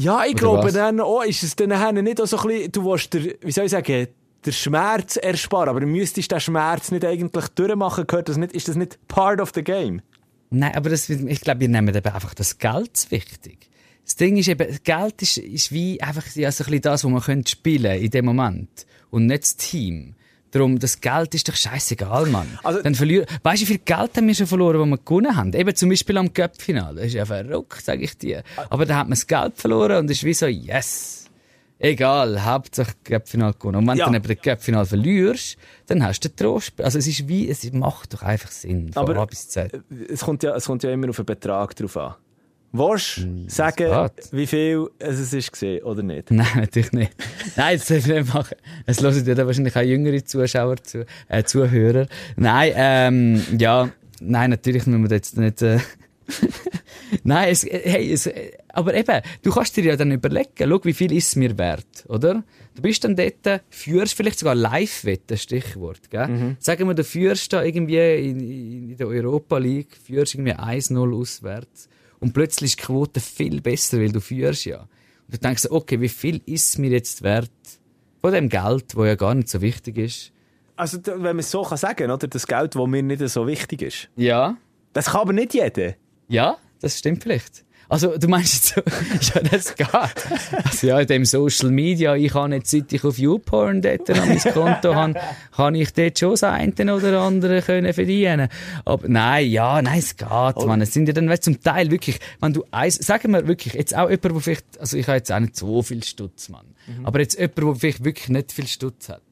[0.00, 0.72] Ja, ich Oder glaube was?
[0.72, 1.68] dann auch, ist es dann
[2.02, 4.08] nicht auch so ein bisschen, du willst der, wie soll ich sagen,
[4.46, 8.68] der Schmerz ersparen, aber du müsstest den Schmerz nicht eigentlich durchmachen, gehört das nicht, ist
[8.68, 10.00] das nicht part of the game?
[10.48, 13.68] Nein, aber das, ich glaube, wir nehmen eben einfach das Geld zu wichtig.
[14.06, 17.10] Das Ding ist eben, Geld ist, ist wie einfach ja, so ein bisschen das, was
[17.10, 18.86] man könnte spielen in dem Moment.
[19.10, 20.14] Und nicht das Team.
[20.52, 22.58] Darum, das Geld ist doch scheißegal, Mann.
[22.64, 25.36] Also- Dann verlieren, weißt du, wie viel Geld haben wir schon verloren, wo wir gewonnen
[25.36, 25.52] haben?
[25.52, 26.96] Eben zum Beispiel am Cup-Final.
[26.96, 28.42] Das ist ja verrückt, sage ich dir.
[28.68, 31.26] Aber da hat man das Geld verloren und ist wie so, yes.
[31.82, 33.76] Egal, Hauptsache Cup-Final gewonnen.
[33.78, 34.04] Und wenn Ja.
[34.06, 36.72] du dann eben das Cup-Final verlierst, dann hast du den Trost.
[36.80, 38.92] Also es ist wie, es macht doch einfach Sinn.
[38.92, 39.72] Von Aber- A bis Z.
[40.12, 42.14] Es kommt ja, es kommt ja immer auf den Betrag drauf an.
[42.72, 44.32] Willst du sagen, geht.
[44.32, 46.30] wie viel es ist gesehen oder nicht?
[46.30, 47.12] Nein, natürlich nicht.
[47.56, 48.56] Nein, das darf ich nicht machen.
[48.86, 52.06] Es hören ja wahrscheinlich auch jüngere Zuschauer, zu, äh, Zuhörer.
[52.36, 55.78] Nein, ähm, ja, nein, natürlich müssen wir jetzt nicht, äh,
[57.24, 58.30] Nein, es, hey, es,
[58.68, 62.04] aber eben, du kannst dir ja dann überlegen, schau, wie viel ist es mir wert,
[62.06, 62.44] oder?
[62.76, 66.56] Du bist dann dort, führst vielleicht sogar Live-Wetten, Stichwort, gell?
[66.60, 68.40] Sagen wir, du führst da irgendwie in,
[68.90, 71.88] in der Europa League, führst irgendwie 1-0 auswärts
[72.20, 74.80] und plötzlich ist die Quote viel besser, weil du führst ja.
[74.80, 77.50] Und du denkst, okay, wie viel ist mir jetzt wert
[78.20, 80.32] von dem Geld, wo ja gar nicht so wichtig ist?
[80.76, 82.26] Also, wenn man es so kann sagen, oder?
[82.26, 84.08] Das Geld, das mir nicht so wichtig ist.
[84.16, 84.56] Ja.
[84.92, 85.94] Das kann aber nicht jeder.
[86.28, 87.64] Ja, das stimmt vielleicht.
[87.90, 89.88] Also, du meinst jetzt so, ja, das geht.
[90.64, 94.28] Also, ja, in dem Social Media, ich habe jetzt, seit ich auf YouPorn dort an
[94.28, 95.14] mein Konto habe,
[95.54, 98.48] kann ich dort schon das eine oder andere können verdienen.
[98.84, 100.80] Aber nein, ja, nein, es geht, man.
[100.80, 103.96] Es sind ja dann weißt, zum Teil wirklich, wenn du eins, sagen wir wirklich, jetzt
[103.96, 106.66] auch jemand, der vielleicht, also ich habe jetzt auch nicht so viel Stutz, Mann.
[107.02, 109.22] Aber jetzt jemand, der vielleicht wirklich nicht viel Stutz hat.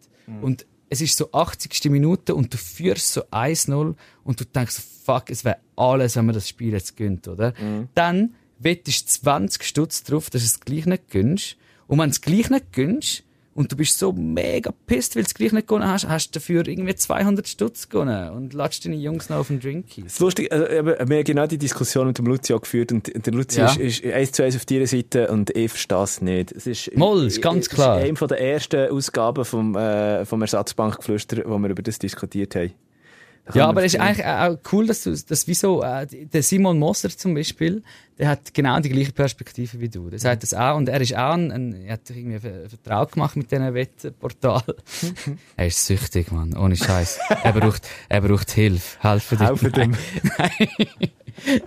[0.43, 1.85] Und es ist so 80.
[1.91, 3.95] Minute und du führst so 1-0
[4.25, 7.53] und du denkst, so, fuck, es wäre alles, wenn man das Spiel jetzt gönnt, oder?
[7.95, 11.57] Dann wettest du 20 Stutz drauf, dass du es gleich nicht gönnst.
[11.87, 13.23] Und wenn du es gleich nicht gönnst
[13.55, 16.39] und du bist so mega pisst, weil du es gleich nicht gewonnen hast, hast du
[16.39, 20.05] dafür irgendwie 200 Stutz gewonnen und latschst deine Jungs noch auf den Drinkies.
[20.05, 23.33] Das ist lustig, also, wir haben genau die Diskussion mit dem Lucio geführt und der
[23.33, 23.73] Lucio Ja.
[23.73, 26.53] ist, ist eins zu eins auf deiner Seite und ich verstehe es nicht.
[26.53, 27.99] Es ist, Moll, ist ganz klar.
[28.03, 32.55] Es ist eine der ersten Ausgaben vom, äh, vom Ersatzbankgeflüster, wo wir über das diskutiert
[32.55, 32.73] haben.
[33.55, 37.09] Ja, aber es ist eigentlich auch cool, dass du, dass wieso, äh, der Simon Moser
[37.11, 37.83] zum Beispiel,
[38.19, 40.11] der hat genau die gleiche Perspektive wie du.
[40.11, 43.13] Der sagt das auch und er ist auch ein, ein er hat irgendwie einen Vertrag
[43.13, 44.63] gemacht mit diesem Wettportal.
[45.57, 47.19] er ist süchtig, Mann, ohne Scheiß.
[47.43, 48.99] er braucht, er braucht Hilfe.
[49.01, 49.47] Helfen dir.
[49.47, 49.97] Helfen dem.
[50.37, 50.69] Nein,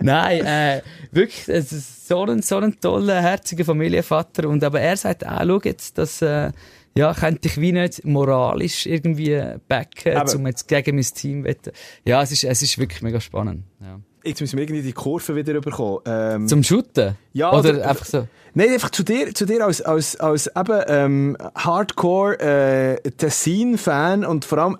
[0.00, 4.96] Nein äh, wirklich, es ist so ein, so ein toller, herziger Familienvater und aber er
[4.96, 6.52] sagt auch, schau jetzt, dass, äh,
[6.94, 11.72] ja, könnte ich wie nicht moralisch irgendwie backen, Aber- um jetzt gegen mein Team wetten.
[12.04, 13.64] Ja, es ist, es ist wirklich mega spannend.
[13.80, 13.98] Ja.
[14.24, 15.98] Jetzt müssen wir irgendwie die Kurve wieder überkommen.
[16.06, 17.16] Ähm, Zum Shooten?
[17.32, 18.28] Ja, Oder oder- einfach so?
[18.54, 24.44] Nein, einfach zu dir, zu dir als, als, als eben, ähm, Hardcore, äh, Tessin-Fan und
[24.44, 24.76] vor allem,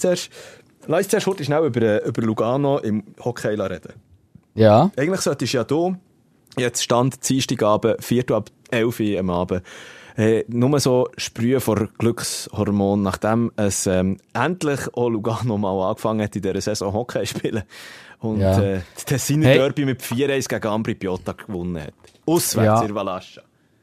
[0.00, 0.30] zuerst,
[0.86, 3.92] lass zuerst heute schnell über, äh, über Lugano im Hockey reden.
[4.54, 4.90] Ja.
[4.96, 5.96] Eigentlich solltest du ja hier,
[6.56, 9.62] jetzt Stand Dienstagabend, 4 ab 11 Uhr am Abend,
[10.16, 16.36] äh, nur so sprühen vor Glückshormon, nachdem es ähm, endlich auch Lugano mal angefangen hat,
[16.36, 17.62] in dieser Saison Hockey zu spielen.
[18.20, 18.60] Und Ja.
[18.60, 19.58] äh, das Tessiner Hey.
[19.58, 21.94] Derby mit 4-1 gegen Ambri Piotta gewonnen hat.
[22.26, 22.86] Auswärts Ja.
[22.86, 23.40] in Valascha.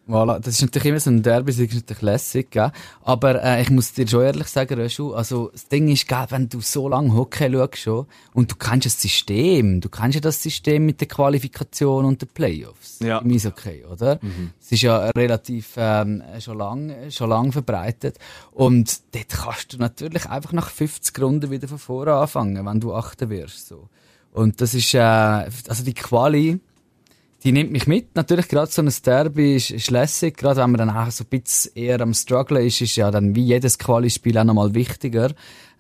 [0.08, 2.72] Voilà, das ist natürlich immer so ein Derby, das ist natürlich lässig, gell?
[3.04, 6.48] Aber äh, ich muss dir schon ehrlich sagen, Röschu, also das Ding ist, gell, wenn
[6.48, 10.42] du so lange Hockey schaust schon, und du kennst das System, du kennst ja das
[10.42, 13.18] System mit der Qualifikation und den Playoffs Ja.
[13.20, 14.18] im Eishockey, oder?
[14.62, 18.18] Es ist ja relativ ähm, schon lang, schon lang verbreitet
[18.54, 22.94] und dort kannst du natürlich einfach nach 50 Runden wieder von vorne anfangen, wenn du
[22.94, 23.90] Achter wirst, so.
[24.32, 26.60] Und das ist, äh, also die Quali,
[27.48, 28.14] die nimmt mich mit.
[28.18, 30.36] Natürlich, gerade so ein Derby ist, ist lässig.
[30.36, 33.36] Gerade wenn man dann auch so ein bisschen eher am Struggle ist, ist ja dann
[33.36, 35.32] wie jedes Quali-Spiel auch nochmal wichtiger.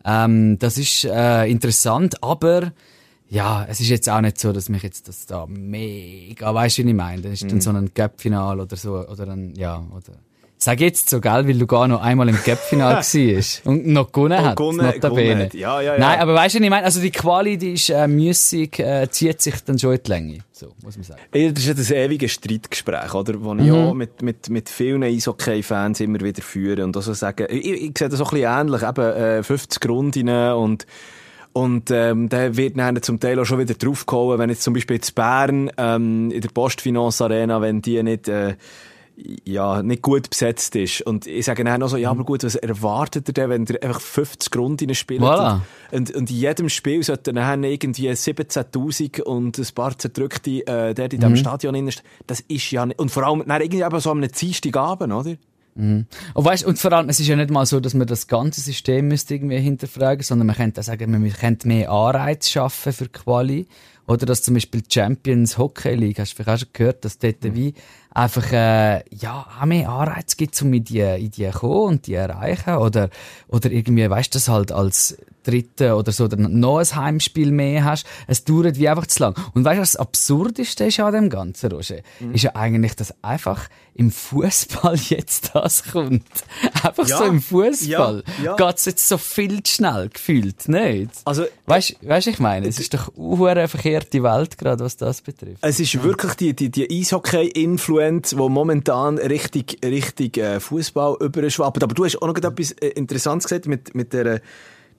[0.05, 2.71] Ähm, das ist äh, interessant, aber
[3.27, 6.85] ja, es ist jetzt auch nicht so, dass mich jetzt das da mega, weißt du,
[6.85, 7.21] wie ich meine?
[7.23, 10.19] Das ist dann so ein Gap-Final oder so, oder ein, ja, oder.
[10.59, 14.57] Sag jetzt so, gell, weil Lugano einmal im Gap-Final war und noch gewonnen Und hat,
[14.57, 15.49] gewonnen- gewonnen.
[15.53, 15.99] Ja, ja, ja.
[15.99, 16.83] Nein, aber weißt du, ich meine?
[16.83, 20.37] Also die Quali, die ist äh, müssig, äh, zieht sich dann schon in die Länge.
[20.51, 21.21] So, muss man sagen.
[21.35, 23.39] Ja, Das ist ja das ewige Streitgespräch, oder?
[23.43, 23.71] Wo ich Mhm.
[23.75, 27.91] auch mit, mit, mit vielen Eishockey-Fans immer wieder führe und auch so sagen, ich, ich
[27.97, 30.87] sehe das auch ein bisschen ähnlich, eben, äh, 50 Runden und,
[31.53, 34.95] und, ähm, da wird dann zum Teil auch schon wieder draufgehauen, wenn jetzt zum Beispiel
[34.95, 38.55] jetzt Bern, ähm, in der Postfinance Arena, wenn die nicht, äh,
[39.43, 41.01] ja, nicht gut besetzt ist.
[41.01, 43.81] Und ich sage dann auch so, ja, aber gut, was erwartet ihr denn, wenn ihr
[43.81, 45.21] einfach 50 Runden spielt?
[45.21, 45.61] Voilà.
[45.91, 51.13] Und, und in jedem Spiel sollten dann irgendwie 17.000 und ein paar zerdrückte äh, dort
[51.13, 52.05] in diesem Stadion innen stehen.
[52.27, 52.99] Das ist ja nicht...
[52.99, 55.35] Und vor allem dann irgendwie eben so am Dienstagabend, oder?
[56.33, 58.61] Und weißt, und vor allem, es ist ja nicht mal so, dass man das ganze
[58.61, 63.07] System müsste irgendwie hinterfragen, sondern man könnte auch sagen, man könnte mehr Anreiz schaffen für
[63.07, 63.67] Quali.
[64.07, 67.17] Oder dass zum Beispiel die Champions Hockey League, hast du vielleicht auch schon gehört, dass
[67.17, 67.73] dort wie
[68.11, 72.15] einfach, äh, ja, auch mehr Anreiz gibt, um in die, in die kommen und die
[72.15, 72.75] erreichen.
[72.75, 73.09] Oder,
[73.47, 77.85] oder irgendwie, weißt du, das halt als dritte oder so, oder noch ein Heimspiel mehr
[77.85, 78.05] hast.
[78.27, 79.35] Es dauert wie einfach zu lang.
[79.53, 81.97] Und weißt du, was das Absurdeste ist an dem Ganzen, Roger?
[82.33, 86.25] Ist ja eigentlich, dass einfach im Fußball jetzt das kommt.
[86.83, 88.23] Einfach Ja, so im Fußball.
[88.43, 88.55] ja, ja.
[88.55, 91.11] Geht's jetzt so viel zu schnell gefühlt, nicht?
[91.23, 93.67] Also, Weißt du, weißt, ich meine, es ist doch eine
[93.97, 95.57] verkehrte Welt gerade, was das betrifft.
[95.61, 101.83] es ist wirklich die, die, die Eishockey-Influence, die momentan richtig, richtig äh, Fußball überschwappt.
[101.83, 104.41] Aber du hast auch noch etwas äh, Interessantes gesagt mit, mit der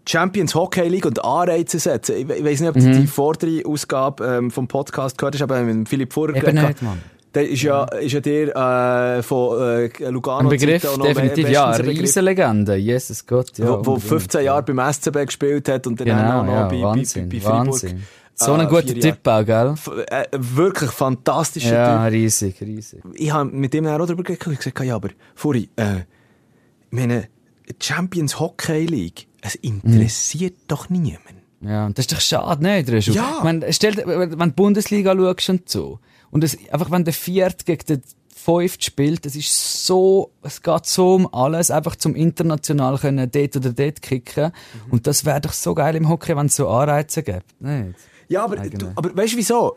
[0.06, 2.16] Champions Hockey League und Anreize setzen.
[2.16, 5.62] Ich, ich weiß nicht, ob du die vordere Ausgabe ähm, vom Podcast gehört hast, aber
[5.62, 6.98] mit Philipp Furrer Eben nicht, Mann.
[7.34, 11.66] Der ist ja, ist ja dir äh, von äh, Lugano Ein Begriff, noch definitiv, ja,
[11.66, 13.66] ein eine Riesenlegende, Jesus Gott, ja.
[13.66, 16.68] wo, wo unbedingt, 15 Jahre beim SCB gespielt hat und dann Genau, auch noch ja,
[16.68, 17.66] bei, Wahnsinn, bei, bei Freiburg.
[17.66, 18.02] Wahnsinn.
[18.40, 19.72] So äh, ein guter vier Tipp auch, gell?
[19.74, 22.12] F- Äh, wirklich fantastischer Ja, Typ.
[22.12, 23.02] riesig, riesig.
[23.14, 24.28] Ich habe mit dem auch darüber.
[24.30, 26.02] Ich habe gesagt, ja, aber Furi, äh, ich
[26.92, 27.28] meine,
[27.80, 31.42] Champions Hockey League, es interessiert doch niemanden.
[31.60, 33.14] Ja, und das ist doch schade, Röschel?
[33.14, 33.34] Ja.
[33.38, 35.98] Ich meine, stell dir, wenn du die Bundesliga schaust und so,
[36.30, 38.02] und es, einfach wenn der Viert gegen den
[38.34, 43.56] Fünft spielt, das ist so, es geht so um alles, einfach zum international können dort
[43.56, 44.52] oder dort kicken.
[44.90, 47.98] Und das wäre doch so geil im Hockey, wenn es so Anreize gibt, nicht?
[48.30, 48.78] Ja, aber, Eigentlich.
[48.78, 49.76] du, aber weißt du wieso?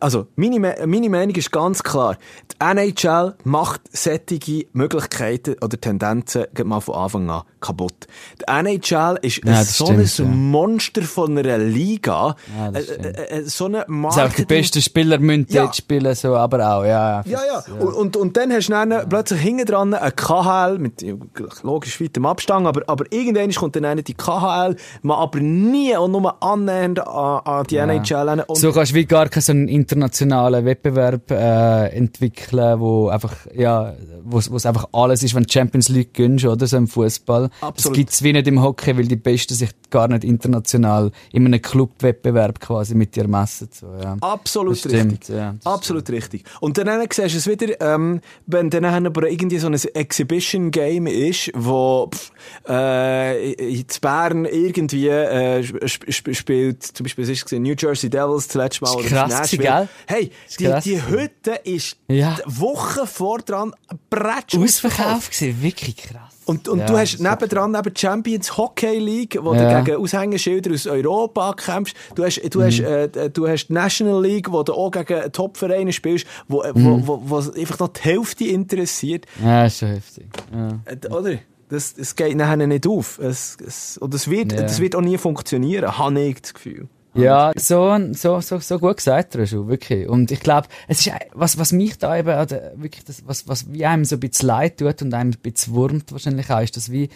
[0.00, 2.16] Also, meine, Me- meine Meinung ist ganz klar.
[2.52, 8.06] Die NHL macht sättige Möglichkeiten oder Tendenzen mal von Anfang an kaputt.
[8.40, 10.24] Die NHL ist Ja, so stimmt, ja.
[10.24, 12.34] ein Monster von einer Liga.
[12.58, 13.06] Ja, das Äh, stimmt.
[13.06, 14.46] äh, äh, so eine Also auch die Marketing...
[14.48, 15.62] besten Spieler müssen Ja.
[15.62, 17.22] dort spielen, so, aber auch, ja.
[17.26, 17.64] Ja, ja.
[17.78, 21.14] Und, und, und dann hast du dann plötzlich hinten dran eine KHL mit ja,
[21.62, 26.42] logisch weitem Abstand, aber, aber irgendwann kommt dann die KHL, man aber nie und nur
[26.42, 28.44] annähernd an, an die NHL.
[28.46, 34.38] Und So kannst du wie gar keinen internationalen Wettbewerb äh, entwickeln, wo einfach, ja, wo
[34.38, 37.48] es einfach alles ist, wenn Champions League gönnst, oder so im Fußball.
[37.48, 37.96] Das Absolut.
[37.96, 42.60] gibt's wie nicht im Hockey, weil die Besten sich gar nicht international in einem Clubwettbewerb
[42.60, 43.68] quasi mit dir messen.
[43.72, 44.16] So, ja.
[44.20, 45.28] Absolut stimmt, richtig.
[45.36, 46.44] ja, Absolut richtig.
[46.60, 51.50] Und dann siehst du es wieder, ähm, wenn dann aber irgendwie so ein Exhibition-Game ist,
[51.54, 52.32] wo pff,
[52.68, 57.64] äh, in Bern irgendwie äh, sp sp spielt, zum Beispiel, was ist es gewesen?
[57.74, 58.94] New Jersey Devils das letzte Mal.
[58.94, 59.62] Oder krass Nashville.
[59.62, 60.16] gewesen, gell?
[60.18, 61.02] Hey, die, krass die.
[61.06, 62.36] Hütte ist Ja.
[62.46, 63.72] Wochen vor dran
[64.10, 66.32] bretsch Ausverkauft gewesen, wirklich krass.
[66.46, 69.78] Und, und Ja, du hast nebendran neben Champions Hockey League, wo Ja.
[69.80, 71.96] du gegen Aushängeschilder aus Europa kämpfst.
[72.14, 72.84] Du hast, du hast, Mhm.
[72.84, 77.06] äh, du hast National League, wo du auch gegen Top-Vereine spielst, wo, Mhm.
[77.06, 79.24] wo, wo, wo einfach noch die Hälfte interessiert.
[79.42, 80.26] Ja, ist schon heftig.
[80.52, 81.10] Ja.
[81.10, 81.38] Oder?
[81.70, 83.18] Das, das geht nachher nicht auf.
[83.18, 84.60] Es, es, und das wird, Ja.
[84.62, 86.88] das wird auch nie funktionieren, habe ich das Gefühl.
[87.14, 90.08] Ja, so, so, so, so gut gesagt, schon, wirklich.
[90.08, 93.72] Und ich glaube, es ist, was, was mich da eben, oder wirklich, das, was, was
[93.72, 96.76] wie einem so ein bisschen leid tut und einem ein bisschen wurmt wahrscheinlich auch, ist,
[96.76, 97.08] dass wie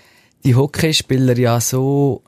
[0.44, 2.22] die Hockeyspieler ja so,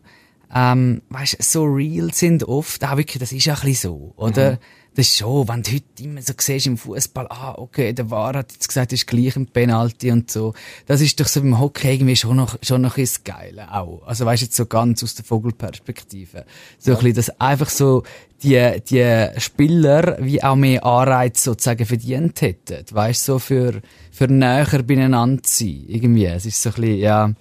[0.53, 4.59] ähm, weißt, so real sind oft, auch wirklich, das ist ja ein bisschen so, oder?
[5.01, 8.35] Das ist schon, wenn du heute immer so siehst im Fußball, ah, okay, der War
[8.35, 10.53] hat jetzt gesagt, ist gleich ein Penalty und so.
[10.85, 14.03] Das ist doch so beim Hockey irgendwie schon noch, schon noch ein bisschen Geile auch.
[14.05, 16.45] Also weißt jetzt so ganz aus der Vogelperspektive.
[16.79, 18.03] So ein bisschen, dass einfach so
[18.43, 22.85] die, die Spieler wie auch mehr Anreiz sozusagen verdient hätten.
[22.91, 23.81] Weißt so für,
[24.13, 25.85] für näher beieinander zu sein.
[25.89, 26.27] Irgendwie.
[26.27, 27.33] Es ist so ein bisschen, ja,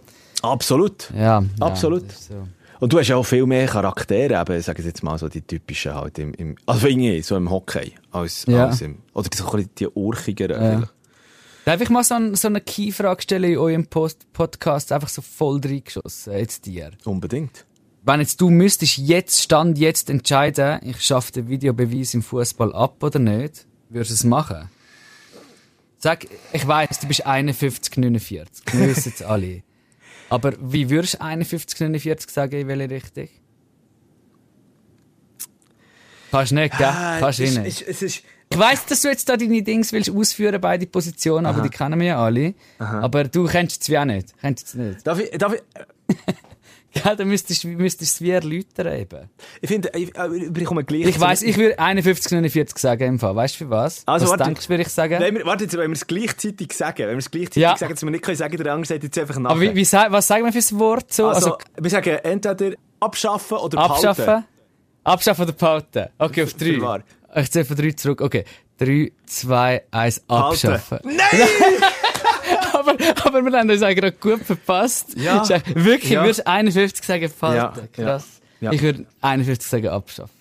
[0.43, 1.11] Absolut.
[1.13, 1.43] ja.
[1.59, 2.03] Absolut.
[2.03, 2.58] Ja, ist.
[2.79, 5.41] Und du hast ja auch viel mehr Charaktere, eben, sag ich jetzt mal so die
[5.41, 8.67] typischen halt im, im also irgendwie so im Hockey, als, Ja.
[8.67, 10.93] als im, oder so ein bisschen die urchigeren vielleicht.
[11.65, 15.21] Darf ich mal so, ein, so eine Key-Frage stellen in eurem Post Podcast, einfach so
[15.21, 16.91] voll reingeschossen, jetzt dir?
[17.05, 17.65] Unbedingt.
[18.03, 23.03] Wenn jetzt du müsstest jetzt, Stand jetzt entscheiden, ich schaffe den Videobeweis im Fußball ab
[23.03, 24.69] oder nicht, würdest du es machen?
[25.97, 28.63] Sag, ich weiß, du bist 51, 49.
[28.71, 29.63] Wir wissen es alle.
[30.29, 33.27] Aber wie würdest du 51, 49 sagen, in welche Richtung?
[36.31, 36.87] Kannst nicht, gell?
[37.19, 37.87] Kannst du es, nicht.
[37.87, 41.61] es ist, Ich weiss, dass du jetzt da deine Dings willst ausführen, beide Positionen, aber
[41.61, 42.53] die kennen wir ja alle.
[42.77, 44.33] Aber du kennst es wie auch nicht.
[44.39, 45.07] Kennst es nicht.
[45.07, 45.61] darf ich, darf ich,
[47.05, 49.29] Ja, dann müsstest du müsstest es wie erläutern eben.
[49.61, 51.01] ich finde, ich, äh, ich bekomme gleich.
[51.05, 53.35] Ich weiss, ich würde 51, 49 sagen im Fall.
[53.35, 54.03] Weißt du für was?
[54.07, 54.43] Also, was warte.
[54.45, 55.19] denkst du, würde ich sagen?
[55.19, 57.77] Wir, warte jetzt, wenn wir es gleichzeitig sagen, wenn wir es gleichzeitig Ja.
[57.77, 59.51] sagen, dass wir nicht können sagen, der andere sagt jetzt einfach nach.
[59.51, 61.27] aber wie, wie, was sagen wir für ein Wort so?
[61.27, 64.25] also, Also, wir sagen entweder abschaffen oder abschaffen?
[64.25, 64.45] behalten.
[65.03, 66.05] Abschaffen oder behalten?
[66.17, 66.99] Okay, auf wahr.
[66.99, 67.41] drei.
[67.41, 68.21] Ich zähle von drei zurück.
[68.21, 68.45] Okay.
[68.77, 70.99] Drei, zwei, eins, abschaffen.
[71.03, 71.17] Nein!
[72.79, 75.15] aber, aber wir haben uns eigentlich gerade gut verpasst.
[75.17, 75.43] Ja.
[75.75, 76.23] Wirklich, Ja.
[76.23, 77.79] würdest du 51 sagen, behalten?
[77.97, 78.25] Ja, Krass.
[78.61, 78.71] ja.
[78.71, 80.33] Ich würde 51 sagen, abschaffen.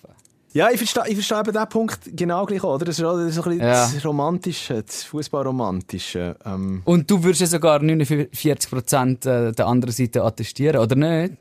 [0.51, 2.85] Ja, ich verstehe, ich verstehe eben diesen Punkt genau gleich, auch, oder?
[2.85, 3.87] Das ist auch- das ist so ein bisschen Ja.
[3.93, 6.35] das Romantische, das Fußballromantische.
[6.43, 11.35] Ähm, Und du würdest ja sogar 49% äh, der anderen Seite attestieren, oder nicht?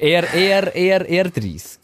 [0.00, 1.78] Eher, eher, eher, eher 30.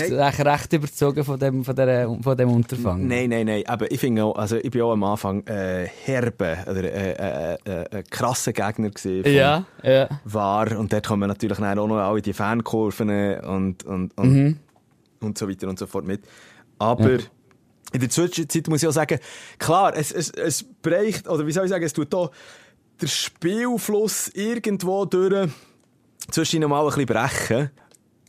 [0.00, 3.06] Bist du eigentlich recht überzogen von dem, von der, von dem Unterfangen?
[3.06, 3.62] Nein, nein, nein.
[3.66, 7.58] Aber ich finde auch, also ich bin auch am Anfang äh, herbe oder äh, äh,
[7.64, 10.08] äh, äh, krasser Gegner von Ja, ja.
[10.24, 10.78] VAR.
[10.78, 14.58] Und dort kommen natürlich auch noch alle die Fankurven und, und, und, Mhm.
[15.20, 16.22] und so weiter und so fort mit.
[16.78, 17.18] Aber
[17.92, 19.18] in der Zwischenzeit muss ich auch sagen,
[19.58, 22.30] klar, es, es, es bricht, oder wie soll ich sagen, es tut da
[23.00, 25.50] der Spielfluss irgendwo durch
[26.30, 27.70] zwischen mal ein bisschen brechen.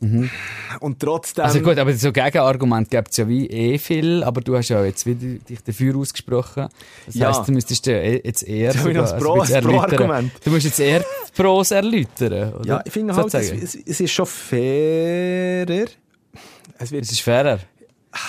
[0.00, 1.44] Und trotzdem...
[1.44, 4.84] Also gut, aber so Gegenargument gibt es ja wie eh viel, aber du hast ja
[4.84, 6.68] jetzt wieder dich dafür ausgesprochen.
[7.06, 7.28] Das Ja.
[7.28, 9.80] heisst, du müsstest ja eh- jetzt eher ich noch sogar- das Pro- das erläutern.
[9.96, 10.32] Pro-Argument.
[10.44, 12.66] Du musst jetzt eher die Pros erläutern, oder?
[12.66, 15.86] Ja, ich finde halt, es, es, ist schon fairer.
[16.78, 17.60] Es Es ist fairer.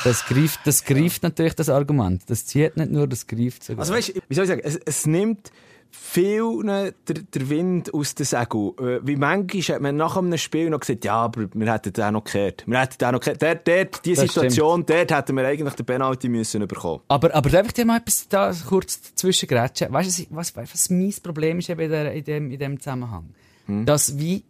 [0.04, 2.21] Das greift, das greift natürlich das Argument.
[2.28, 3.82] Das zieht nicht nur, das greift sogar.
[3.82, 5.51] Also weißt, wie soll ich sagen, es, es nimmt
[5.98, 8.74] vielen der, der Wind aus den Segel.
[8.80, 12.14] Äh, Wie manchmal hat man nach einem Spiel noch gesagt, ja, aber wir hätten den
[12.14, 12.64] noch gehört.
[12.68, 13.42] Wir hätten den noch gehört.
[13.42, 17.02] Dort, dort, die Das Situation, dort hätten wir eigentlich den Penalty müssen bekommen.
[17.08, 19.92] Aber, aber darf ich dir mal etwas da kurz dazwischen grätschen?
[19.92, 23.30] Weißt du, was, was, was mein Problem ist eben in, dem, in dem Zusammenhang?
[23.68, 24.44] Dass wie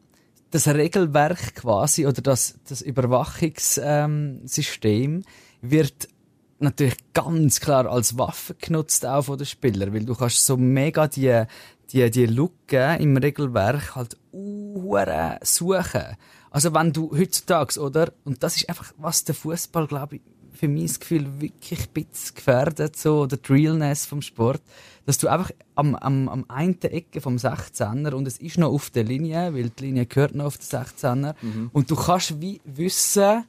[0.51, 5.23] das Regelwerk quasi oder das, das Überwachungssystem ähm,
[5.61, 6.09] wird
[6.59, 11.07] natürlich ganz klar als Waffe genutzt auch von den Spielern, weil du kannst so mega
[11.07, 11.43] die,
[11.91, 16.17] die, die Lücken im Regelwerk halt uhuere suchen.
[16.51, 20.21] Also wenn du heutzutage, oder, und das ist einfach, was der Fußball, glaube ich,
[20.53, 24.61] für mein Gefühl wirklich ein bisschen gefährdet, so, oder die Realness vom Sport,
[25.05, 28.89] dass du einfach am, am, am einen Ecke vom 16er und es ist noch auf
[28.89, 31.35] der Linie, weil die Linie gehört noch auf den 16er,
[31.73, 33.43] und du kannst wie wissen,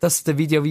[0.00, 0.62] dass der, Video,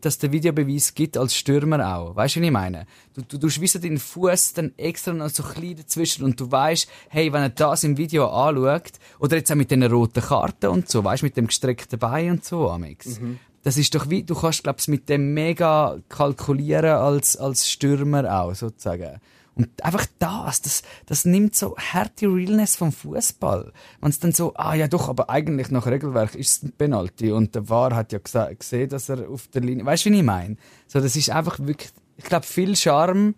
[0.00, 2.16] dass der Videobeweis gibt als Stürmer auch.
[2.16, 2.86] Weißt du, was ich meine?
[3.14, 6.88] Du, du, du wie deinen Fuß dann extra noch so klein dazwischen und du weißt,
[7.08, 10.88] hey, wenn er das im Video anschaut, oder jetzt auch mit den roten Karten und
[10.88, 13.20] so, weißt du, mit dem gestreckten Bein und so, Amix.
[13.20, 13.38] Mhm.
[13.62, 18.54] Das ist doch wie, du kannst, glaubst mit dem mega kalkulieren als, als Stürmer auch,
[18.54, 19.20] sozusagen.
[19.58, 23.72] Und einfach das, das, das nimmt so harte Realness vom Fußball.
[24.00, 27.32] Wenn es dann so, ah ja doch, aber eigentlich nach Regelwerk ist es ein Penalty
[27.32, 30.22] und der VAR hat ja gesehen, dass er auf der Linie, weißt du, wie ich
[30.22, 30.56] meine?
[30.86, 33.34] So, das ist einfach wirklich, ich glaube, viel Charme,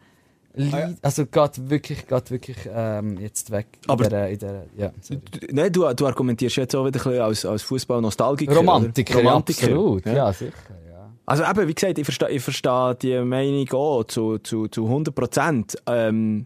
[0.56, 0.94] Ah, ja.
[1.02, 3.66] Also geht wirklich, geht wirklich ähm, jetzt weg.
[3.86, 4.90] Aber in der, in der, ja,
[5.52, 8.56] Nein, du, du argumentierst jetzt auch wieder ein bisschen als, als Fußball-Nostalgiker.
[8.56, 9.68] Romantiker, Romantiker.
[9.68, 10.06] Ja, absolut.
[10.06, 10.12] Ja.
[10.12, 10.52] ja, sicher.
[11.30, 15.14] Also eben, wie gesagt, ich verstehe, ich verstehe die Meinung auch zu, zu, zu 100
[15.14, 15.76] Prozent.
[15.86, 16.44] Ähm,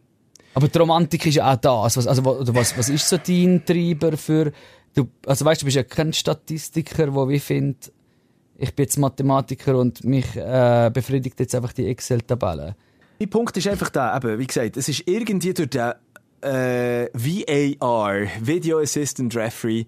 [0.52, 1.96] aber die Romantik ist ja auch das.
[1.96, 4.52] Was, also, was, was ist so dein Treiber für...
[4.94, 7.92] Du, also weißt du, bist ja kein Statistiker, der wie findet,
[8.58, 12.76] ich bin jetzt Mathematiker und mich äh, befriedigt jetzt einfach die Excel-Tabelle.
[13.18, 15.94] Mein Punkt ist einfach da, eben, wie gesagt, es ist irgendwie durch den
[16.42, 19.86] äh, VAR, Video Assistant Referee,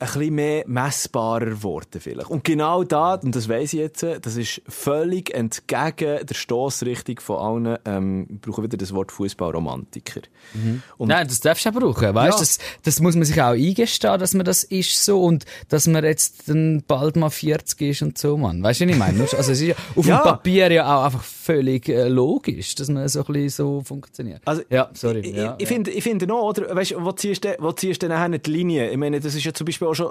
[0.00, 2.30] ein bisschen mehr messbarer geworden vielleicht.
[2.30, 7.38] Und genau da, und das weiss ich jetzt, das ist völlig entgegen der Stossrichtung von
[7.38, 10.22] allen, ähm, ich brauche wieder das Wort Fußballromantiker.
[10.54, 10.82] Mhm.
[10.98, 12.40] Nein, das darfst du auch brauchen, weißt ja.
[12.40, 16.04] das, das muss man sich auch eingestehen, dass man das ist so und dass man
[16.04, 18.62] jetzt dann bald mal 40 ist und so, Mann.
[18.62, 19.18] Weißt du, was ich meine?
[19.38, 20.18] Also es ist ja auf ja.
[20.18, 24.42] dem Papier ja auch einfach völlig äh, logisch, dass man so ein bisschen so funktioniert.
[24.44, 25.20] Also, ja, sorry.
[25.20, 25.68] Ich, ja, ich, ja.
[25.68, 28.90] Finde, ich finde noch, oder, weißt wo ziehst du, wo ziehst du nachher die Linie?
[28.90, 30.10] Ich meine, das ist ja zum Beispiel auch schon,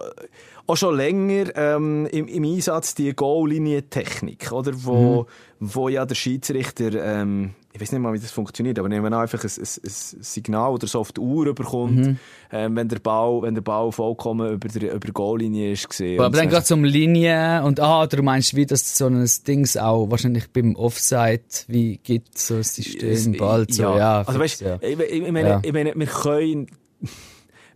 [0.68, 4.72] auch schon länger ähm, im, im Einsatz die Goal-Linie-Technik, oder?
[4.76, 5.22] Wo,
[5.60, 5.74] mhm.
[5.74, 9.18] wo ja der Schiedsrichter, ähm, ich weiß nicht mal, wie das funktioniert, aber nehmen wir
[9.18, 12.20] einfach ein, ein, ein, Signal oder so auf die Uhr bekommt, mhm.
[12.52, 16.20] ähm, wenn, der Ball, wenn der Ball vollkommen über der über Goallinie ist gesehen.
[16.20, 19.68] Aber dann geht es um Linie und ah, du meinst, wie das so ein Ding
[19.78, 23.98] auch wahrscheinlich beim Offside, wie gibt so ein System bald so, ja.
[23.98, 24.80] ja also weißt, ja.
[24.82, 25.62] Ich, ich, meine, ja.
[25.64, 26.68] ich meine, wir können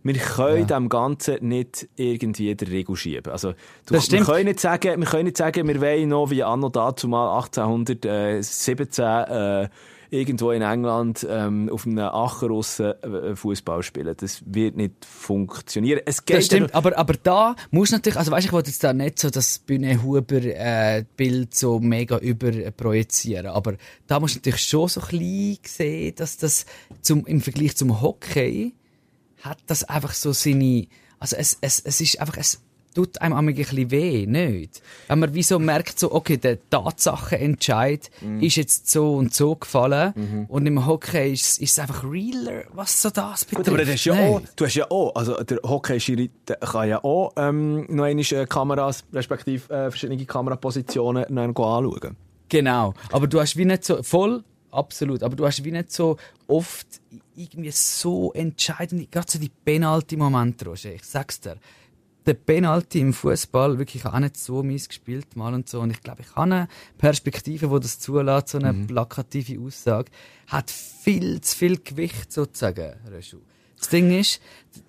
[0.02, 0.78] wir können ja.
[0.78, 3.32] dem Ganzen nicht irgendwie der Regel schieben.
[3.32, 3.52] Also,
[3.86, 4.26] du, das stimmt.
[4.26, 7.36] Wir können nicht sagen, wir können nicht sagen, wir wollen noch wie anno dazu mal
[7.36, 9.68] 1817 äh,
[10.12, 14.14] irgendwo in England ähm, auf einem Acherrussen äh, Fußball spielen.
[14.14, 16.02] Das wird nicht funktionieren.
[16.04, 18.92] Es geht das stimmt, aber, aber da muss natürlich, also weißt, ich wollte jetzt da
[18.92, 24.88] nicht so das Bühne Huber äh, Bild so mega überprojizieren, aber da muss natürlich schon
[24.88, 26.66] so klein sehen, dass das
[27.00, 28.74] zum, im Vergleich zum Hockey
[29.42, 30.86] hat das einfach so seine,
[31.18, 32.60] also es, es, es ist einfach, es
[32.94, 34.82] tut einem ein bisschen weh, nicht?
[35.08, 38.40] Wenn man wie so merkt, so, okay, der Tatsachenentscheid mm.
[38.40, 40.44] ist jetzt so und so gefallen mhm.
[40.46, 43.66] und im Hockey ist, ist es einfach realer, was so das betrifft.
[43.66, 47.02] Gut, aber das ist ja auch, du hast ja auch, also der Hockey-Schiri kann ja
[47.02, 52.16] auch ähm, noch einmal äh, Kameras, respektive äh, verschiedene Kamerapositionen noch anschauen.
[52.48, 56.16] Genau, aber du hast wie nicht so, voll, absolut, aber du hast wie nicht so
[56.46, 56.86] oft
[57.36, 61.56] irgendwie so entscheidend, gerade so die Penalty-Momente, Roger, ich sag's dir.
[62.24, 65.80] Der Penalty im Fußball wirklich auch nicht so mies gespielt mal und so.
[65.80, 68.86] Und ich glaube, ich habe eine Perspektive, wo das zulässt, so eine mhm.
[68.86, 70.10] plakative Aussage,
[70.46, 73.38] hat viel zu viel Gewicht sozusagen, Röschu.
[73.76, 74.40] Das Ding ist,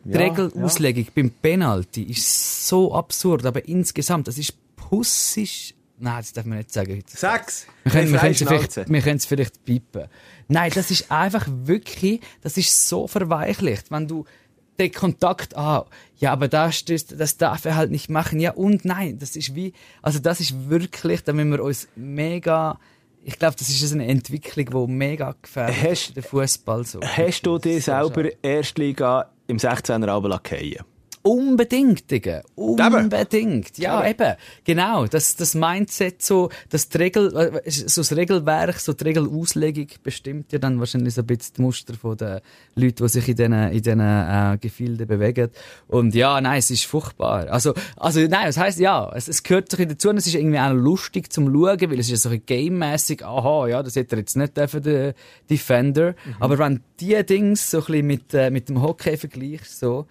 [0.05, 1.11] die ja, Regelauslegung ja.
[1.15, 6.69] beim Penalty ist so absurd, aber insgesamt, das ist pussisch Nein, das darf man nicht
[6.69, 7.15] sagen heute.
[7.15, 7.65] Sechs!
[7.83, 10.09] Wir können, wir, können vielleicht, wir können es vielleicht piepen.
[10.49, 13.89] Nein, das ist einfach wirklich, das ist so verweichlicht.
[13.89, 14.25] Wenn du
[14.79, 15.85] den Kontakt, ah,
[16.17, 18.41] ja, aber das, das, das darf er halt nicht machen.
[18.41, 22.77] Ja, und nein, das ist wie, also das ist wirklich, da müssen wir uns mega,
[23.23, 26.99] ich glaube, das ist eine Entwicklung, die mega gefährlich ist, der Fußball so.
[26.99, 30.85] Hast du dir selber Erstliga im 16er Alben lackieren?
[31.25, 32.41] Unbedingt, Digga.
[32.55, 33.77] Unbedingt.
[33.77, 34.35] Ja, eben.
[34.65, 35.07] Genau.
[35.07, 40.59] Das, das Mindset so, das Regel, äh, so das Regelwerk, so die Regelauslegung bestimmt ja
[40.59, 42.41] dann wahrscheinlich so ein bisschen das Muster von den
[42.75, 45.49] Leuten, die sich in diesen, in diesen, äh, Gefilden bewegen.
[45.87, 47.47] Und ja, nein, es ist furchtbar.
[47.47, 50.59] Also, also, nein, das heisst, ja, es, es gehört sich dazu und es ist irgendwie
[50.59, 54.19] auch lustig zum Schauen, weil es ist so ein game-mässig, aha, ja, das hätte er
[54.19, 55.13] jetzt nicht für den
[55.49, 56.15] Defender.
[56.25, 56.35] Mhm.
[56.41, 60.05] Aber wenn die Dings so ein bisschen mit, äh, mit dem Hockey vergleichst, so,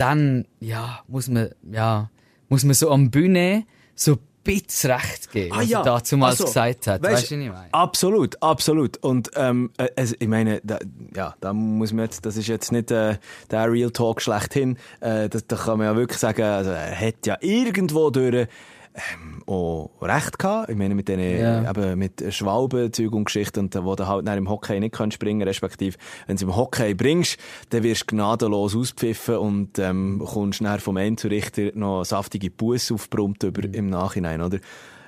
[0.00, 2.10] dann, ja, muss man, ja,
[2.48, 5.78] muss man so am Bühne so ein bisschen recht geben, ah, was ja.
[5.80, 7.02] er dazu mal also, gesagt hat.
[7.02, 7.74] Weißt, weißt du, was ich meine?
[7.74, 8.96] Absolut, absolut.
[8.96, 10.78] Und, ähm, also, ich meine, da,
[11.14, 13.18] ja, da muss man jetzt, das ist jetzt nicht äh,
[13.50, 14.78] der Real Talk schlechthin.
[15.00, 18.48] Äh, das, da kann man ja wirklich sagen, also, er hat ja irgendwo durch
[18.94, 20.70] ähm, auch recht gehabt.
[20.70, 21.70] Ich meine, mit diesen, Ja.
[21.70, 26.36] eben mit Schwalbenzeug und Geschichten, wo du halt im Hockey nicht kannst springen, respektive, wenn
[26.36, 27.38] du im Hockey bringst,
[27.70, 33.42] dann wirst du gnadenlos auspfiffen und, ähm, kommst dann vom Einzurichter noch saftige Busse aufgebrummt
[33.42, 34.58] über, im Nachhinein, oder?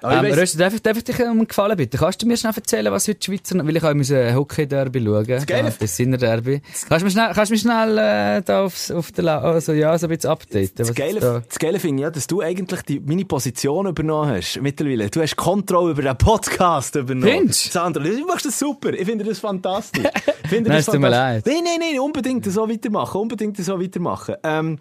[0.02, 1.96] Aber Ähm, Rösti, darf, ich- darf ich dich um einen Gefallen bitten?
[1.96, 5.26] Kannst du mir schnell erzählen, was heute die Schweizer, weil ich auch müssen Hockey-Derby schauen.
[5.26, 6.60] Das Geile- Das Sinner-Derby.
[6.88, 9.72] Kannst du mir schnell, kannst du mir schnell, äh, da aufs, auf der, La also,
[9.72, 10.70] ja, so ein bisschen updaten?
[10.76, 14.30] Das Geile, da- das Geile finde ich ja, dass du eigentlich die, meine Position übernommen
[14.36, 15.08] hast, mittlerweile.
[15.08, 17.28] Du hast Kontrolle über den Podcast übernommen.
[17.30, 17.70] Findest du?
[17.72, 18.92] Sandra, du machst das super.
[18.92, 20.02] Ich finde das fantastisch.
[20.48, 21.46] Finde Nein, das es tut mir fantastisch.
[21.52, 21.64] leid.
[21.64, 23.20] Nein, nein, nein, unbedingt so weitermachen.
[23.20, 24.34] Unbedingt so weitermachen.
[24.42, 24.78] Ähm,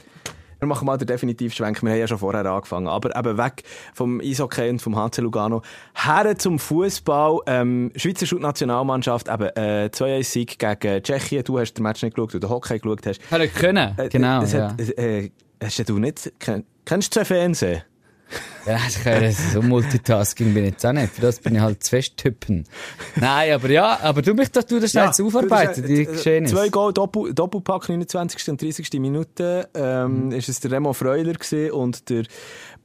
[0.62, 1.82] wir machen mal den Definitivschwenk.
[1.82, 2.88] Wir haben ja schon vorher angefangen.
[2.88, 3.64] Aber eben weg
[3.96, 5.64] vom Eishockey und vom HC Lugano.
[5.96, 7.40] Her zum Fußball.
[7.48, 9.28] Ähm, Schweizer Nationalmannschaft.
[9.28, 11.44] Eben, äh, 2-1-Sieg gegen Tschechien.
[11.44, 13.20] Du hast den Match nicht geschaut, du Hockey geschaut hast.
[13.32, 13.98] Hätte können.
[13.98, 14.70] Äh, genau, ja.
[14.70, 15.32] hat, äh,
[15.64, 17.82] hast du nicht, kenn, kennst du zwei Fernsehen?
[18.66, 21.14] Ja, ich kann, so Multitasking bin ich jetzt auch nicht.
[21.14, 22.66] Für das bin ich halt zu tippen.
[23.16, 26.56] Nein, aber ja, aber du mich doch, du das schnell jetzt aufarbeiten, die Geschehnisse.
[26.56, 28.50] Zwei Goal, Doppel, Doppelpack, 29.
[28.50, 29.00] und 30.
[29.00, 30.32] Minute, ähm, Mhm.
[30.34, 32.24] ist es der Remo Freuler gewesen und der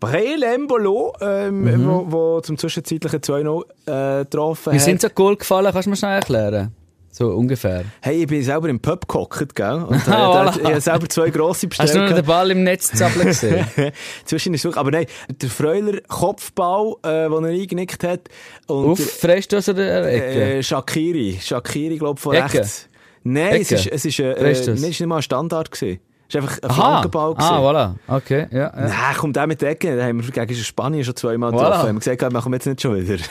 [0.01, 1.87] Breel Embolo, ähm, Mhm.
[1.87, 4.83] wo, wo zum zwischenzeitlichen 2-0, äh, getroffen Wie hat.
[4.85, 5.71] sind so Goal gefallen?
[5.73, 6.73] Kannst du mir schnell erklären?
[7.19, 7.87] So ungefähr.
[8.03, 9.85] Hey, ich bin selber im Pub gehockt, gell?
[9.89, 10.59] Und äh, voilà.
[10.61, 11.89] ich habe selber zwei grosse bestellt.
[11.89, 13.67] Hast du nur den Ball im Netz zappeln gesehen?
[14.27, 14.67] Zwischen ist.
[14.67, 18.29] Aber nein, der Freuler Kopfball, äh, den er eingenickt hat.
[18.67, 20.57] Und Auf Freistoß oder Ecke?
[20.59, 21.39] Äh, Shakiri.
[21.41, 22.59] Shakiri, glaube ich, von Ecke?
[22.59, 22.87] rechts.
[23.23, 23.81] Nein, es Ecke?
[23.81, 26.01] ist, es ist, äh, äh, es ist nicht mal ein Standard gewesen.
[26.29, 26.71] Es ist einfach ein.
[26.71, 27.35] Flankenball.
[27.39, 27.95] Ah, voilà.
[28.09, 28.59] Okay, ja.
[28.59, 28.73] ja.
[28.75, 29.97] Nein, kommt auch mit der Ecke.
[29.97, 31.57] Da haben wir gegen Spanien schon zweimal Voilà.
[31.57, 31.89] getroffen.
[31.89, 33.23] Haben wir gesagt, machen wir jetzt nicht schon wieder.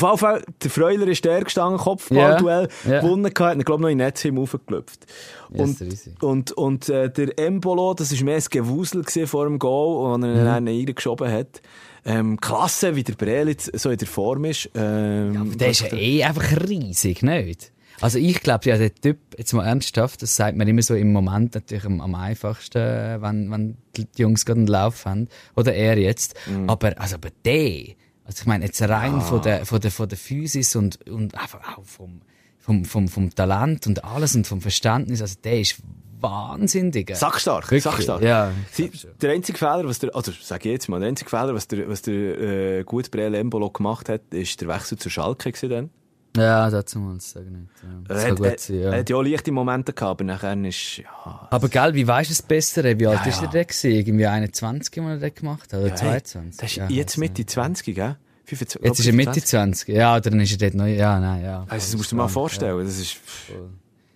[0.00, 3.00] Auf jeden Fall, der Freuler ist der gestanden, Kopfballduell, Ja, ja.
[3.00, 4.22] gewonnen gehabt, und glaube noch in Netz.
[4.24, 6.22] Ja, Und, ist riesig.
[6.22, 10.32] und, und äh, der Embolo, das war mehr ein Gewusel vor dem Goal, wo er
[10.34, 11.60] ihn dann reingeschoben hat.
[12.04, 14.68] Ähm, klasse, wie der Breel jetzt so in der Form ist.
[14.74, 17.70] Ähm, Der ist ja eh einfach riesig, nicht?
[18.00, 21.12] Also ich glaube, ja, der Typ, jetzt mal ernsthaft, das sagt man immer so im
[21.12, 25.28] Moment natürlich am, am einfachsten, wenn, wenn die Jungs gerade einen Lauf haben.
[25.54, 26.34] Oder er jetzt.
[26.66, 27.94] Aber, also, aber der,
[28.32, 31.76] also ich meine, jetzt rein von der, von der, von der Physis und, und einfach
[31.76, 32.22] auch vom,
[32.58, 35.76] vom, vom, vom Talent und alles und vom Verständnis, also der ist
[36.18, 37.14] wahnsinnig.
[37.14, 37.82] Sackstark, Wirklich?
[37.82, 38.22] sackstark.
[38.22, 41.52] Ja, Sie, der einzige Fehler, was der, also sag ich jetzt mal, der einzige Fehler,
[41.54, 45.52] was der, was der äh, gute Breel Embolo gemacht hat, ist der Wechsel zu Schalke
[45.52, 45.90] gewesen dann.
[46.36, 48.08] Ja, sagen nicht.
[48.08, 48.90] Das er hat, gut sein, ja.
[48.92, 52.30] er hat ja auch leichte Momente gehabt, aber nachher ist, ja, Aber gell, wie weisst
[52.30, 52.84] du es besser?
[52.84, 53.48] Wie alt Ja, ist ja.
[53.52, 53.92] er denn?
[53.92, 55.78] Irgendwie 21, als er das gemacht hat?
[55.80, 56.56] Oder ja, 22?
[56.60, 58.16] Das ist Ja, jetzt Mitte 20, gell?
[58.44, 59.88] 25, Jetzt ist er Mitte 20.
[59.88, 61.60] Ja, oder dann ist er dort noch, ja, nein, ja.
[61.68, 63.16] Also, das musst du dir mal vorstellen, das ist,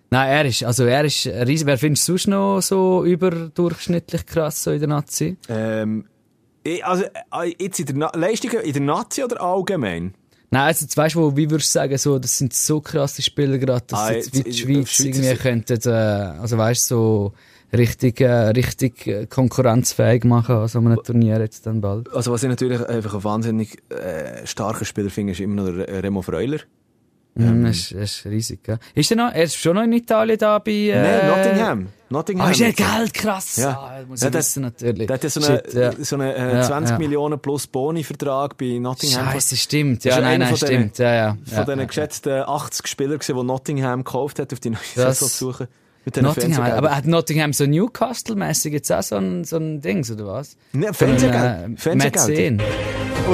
[0.09, 1.65] Nein, er ist, also er ist riesig.
[1.67, 5.37] Wer findest du sonst noch so überdurchschnittlich krass so in der Nazi?
[5.49, 6.05] ähm,
[6.63, 10.13] ich- also, äh, jetzt in der Na Leistungen in der Nazi oder allgemein?
[10.49, 13.21] Nein, also jetzt weißt du, wo, wie würdest du sagen, so, das sind so krasse
[13.21, 17.33] Spieler gerade, dass Ah, jetzt wie die Schweiz irgendwie könnten, äh, also weißt du, so
[17.73, 22.11] richtig, äh, richtig äh, konkurrenzfähig machen an so einem Turnier jetzt dann bald.
[22.13, 26.03] Also, was ich natürlich einfach ein wahnsinnig äh, starker Spieler finde, ist immer noch der
[26.03, 26.59] Remo Freuler.
[27.39, 28.79] Mhm, das, ist, das ist riesig, gell?
[28.95, 31.87] Ist er noch, er ist schon noch in Italien da bei, äh, Nein, Nottingham.
[32.09, 32.47] Nottingham.
[32.47, 33.57] Ah, ist er Geld krass?
[33.57, 33.69] Ja.
[33.71, 35.07] Ah, das muss Ja, ich der- wissen, natürlich.
[35.07, 35.91] Der hat ja so einen ja.
[35.99, 36.97] so eine, äh, Ja, 20 ja.
[36.99, 39.25] Millionen plus Boni-Vertrag bei Nottingham.
[39.31, 39.97] Scheiße, stimmt.
[40.05, 40.97] Das Ja, ist nein, nein, stimmt.
[40.99, 41.37] Ja, ja.
[41.53, 41.85] Von diesen ja.
[41.85, 45.67] geschätzten 80 Spielern, gewesen, die Nottingham gekauft hat, auf die neue Das- Saison zu suchen.
[46.21, 50.55] Nottingham, aber hat Nottingham so Newcastle-mäßig jetzt auch so ein, so ein Dings, oder was?
[50.71, 51.35] Ne, So Fernsehgeld.
[51.43, 52.61] ein, äh, Fernsehgeld.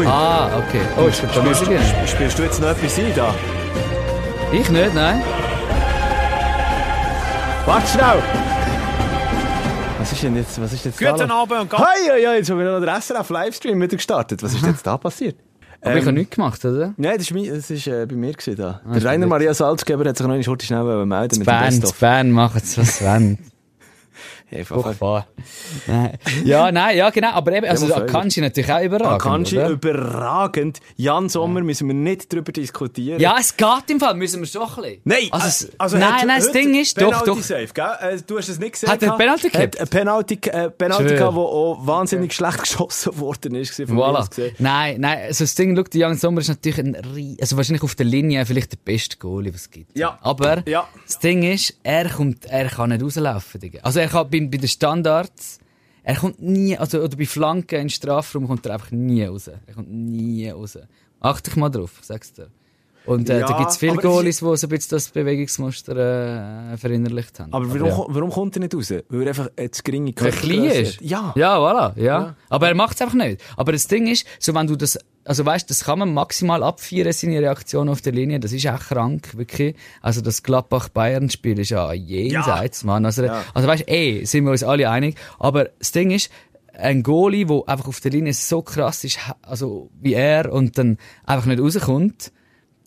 [0.07, 0.81] Ah, okay.
[0.97, 1.77] Oh, ist da Musik drin?
[2.07, 3.35] Spielst du jetzt noch etwas ein da?
[4.53, 5.21] Ich nicht, nein.
[7.65, 8.21] Warte schnell!
[9.99, 11.31] Was ist denn jetzt, was ist jetzt da Guten los?
[11.31, 14.43] Abend und Hei, hei, hei, jetzt haben wir noch den SRF-Livestream wieder gestartet.
[14.43, 15.37] Was ist jetzt da passiert?
[15.81, 16.93] Aber ich Ähm, habe nichts gemacht, oder?
[16.97, 18.81] Nein, das ist äh, bei mir gewesen, da.
[18.87, 19.27] Ah, der Rainer.
[19.27, 21.47] Maria Salzgeber hat sich noch nicht schnell melden mit.
[21.99, 23.01] Band machen es, was.
[23.01, 23.37] Hey, Papa.
[24.63, 25.27] Furchtbar.
[26.43, 27.31] Ja, nein, ja, genau.
[27.31, 29.69] Aber eben, also Ja, Akanji natürlich auch überragend, Akanji oder?
[29.69, 30.79] überragend.
[30.95, 33.19] Jan Sommer müssen wir nicht darüber diskutieren.
[33.19, 35.01] Ja, es geht im Fall, müssen wir schon ein bisschen.
[35.03, 37.41] Nein, also, also, es- also nein, hat nein, das Ding ist, doch, doch.
[37.41, 37.85] Safe, gell?
[38.01, 38.89] Äh, Du hast es nicht gesehen.
[38.89, 39.17] Hat er.
[39.17, 39.79] Penalty Hat gehabt?
[39.81, 43.73] Ein Penalty, äh, Penalty gehabt, wo auch wahnsinnig schlecht geschossen worden ist.
[43.79, 44.27] Voilà.
[44.29, 44.55] gesehen.
[44.59, 46.95] Nein, nein, also das Ding, schau, Jan Sommer ist natürlich ein
[47.41, 49.97] also wahrscheinlich auf der Linie vielleicht der beste Goalie, was es gibt.
[49.97, 50.17] Ja.
[50.21, 50.87] Aber Ja.
[51.05, 53.79] das Ding ist, er kommt, er kann nicht rauslaufen, Digga.
[53.83, 55.59] Also er kann bei, bei den Standards,
[56.03, 59.47] er kommt nie, also oder bei Flanken in den Strafraum kommt er einfach nie raus.
[59.47, 60.77] Er kommt nie raus.
[61.19, 62.49] Achte dich mal drauf, ich sag's dir.
[63.05, 66.71] Und äh, Ja, da gibt es viele aber Goalies, die so ein bisschen das Bewegungsmuster
[66.73, 67.53] äh, verinnerlicht haben.
[67.53, 68.05] Aber warum, ja.
[68.07, 68.93] warum kommt er nicht raus?
[69.09, 71.01] Weil er einfach äh, zu geringe er klein ist.
[71.01, 71.33] Ja.
[71.35, 72.03] Ja, voilà, ja.
[72.03, 72.35] Ja.
[72.49, 73.41] Aber er macht es einfach nicht.
[73.57, 77.11] Aber das Ding ist, so wenn du das, also weißt, das kann man maximal abfeiern,
[77.11, 78.39] seine Reaktion auf der Linie.
[78.39, 79.75] Das ist auch krank, wirklich.
[80.01, 83.05] Also das Gladbach-Bayern-Spiel ist ja jenseits, Mann.
[83.05, 85.17] Also, also weißt, eh, sind wir uns alle einig.
[85.39, 86.29] Aber das Ding ist,
[86.75, 90.97] ein Goalie, der einfach auf der Linie so krass ist, also wie er, und dann
[91.25, 92.31] einfach nicht rauskommt,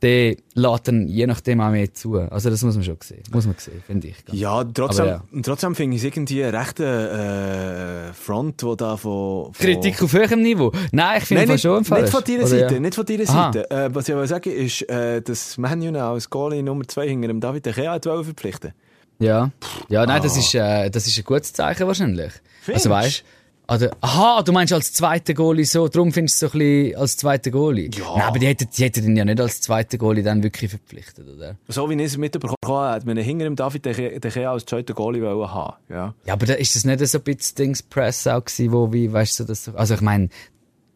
[0.03, 2.17] der lädt dann je nachdem auch mehr zu.
[2.19, 3.23] Also das muss man schon sehen.
[3.33, 4.17] Muss man sehen, finde ich.
[4.31, 5.23] Ja, trotzdem, ja.
[5.43, 9.53] trotzdem finde ich es irgendwie eine rechte äh, Front, die da von...
[9.53, 10.73] von Kritik auf höherem Niveau?
[10.93, 12.03] Nein, ich finde nicht, schon Fall.
[12.03, 12.81] nicht von deiner Seite, ja?
[12.81, 13.53] nicht von deiner Aha.
[13.53, 13.71] Seite.
[13.71, 17.29] Äh, was ich aber sagen ist, äh, dass Manu noch als Goalie Nummer 2 hinter
[17.29, 18.73] dem David De Gea verpflichten
[19.19, 19.51] Ja.
[19.89, 20.23] Ja, nein, Ah.
[20.23, 22.33] das ist, äh, das ist ein gutes Zeichen wahrscheinlich.
[22.63, 22.87] Findest?
[22.87, 23.25] Also weißt
[23.69, 27.17] also, aha, du meinst als zweiter Goalie so, darum findest du so ein bisschen als
[27.17, 27.91] zweiter Goalie.
[27.97, 28.05] Ja.
[28.17, 31.27] Nein, aber die hätten, die hätten ihn ja nicht als zweiter Goalie dann wirklich verpflichtet,
[31.29, 31.57] oder?
[31.69, 34.53] So wie ich es mitbekommen habe, hat man hinter dem David De Gea- De Gea
[34.53, 35.75] als zweiter Goalie wollen haben.
[35.89, 36.15] Ja.
[36.25, 39.41] Ja, aber da ist das nicht so ein bisschen Dings-Press auch gewesen, wo, wie, weißt
[39.41, 40.29] du, das, so- also ich meine,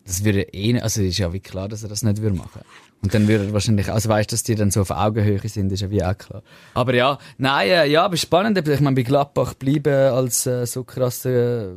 [0.07, 2.61] das würde eh, also ist ja wie klar, dass er das nicht würde machen.
[3.03, 5.73] Und dann würde er wahrscheinlich, also weißt du, dass die dann so auf Augenhöhe sind,
[5.73, 6.43] ist ja wie auch klar.
[6.75, 10.85] Aber ja, nein, äh, ja, aber spannend, ich meine, bei Gladbach bleiben als äh, so
[10.85, 11.73] krasser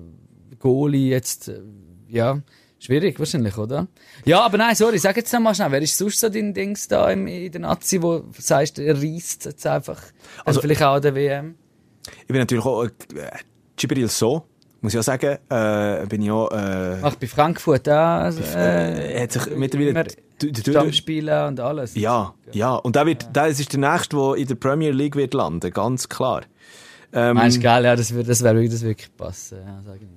[0.63, 1.59] Goalie jetzt, äh,
[2.07, 2.39] ja,
[2.79, 3.87] schwierig wahrscheinlich, oder?
[4.23, 6.87] Ja, aber nein, sorry, sag jetzt noch mal schnell, wer ist sonst so dein Dings
[6.87, 10.01] da im, in der Nazi, wo du sagst, er reisst jetzt einfach,
[10.45, 11.55] also vielleicht auch an der WM?
[12.21, 12.89] Ich bin natürlich auch äh,
[13.75, 14.45] Gibril So,
[14.79, 16.49] muss ich auch sagen, äh, bin ich auch...
[16.51, 19.89] Äh, Ach, bei Frankfurt auch, äh, er hat sich mittlerweile...
[19.89, 21.95] immer d- d- d- Stammspiele und alles.
[21.95, 22.75] Ja, ja.
[22.75, 26.07] Und der wird, der ist der nächste, der in der Premier League wird landen, ganz
[26.07, 26.43] klar.
[27.11, 30.07] Ähm, Meinst du, geil, ja, das würde das wär, das wirklich passen, ja, sag ich.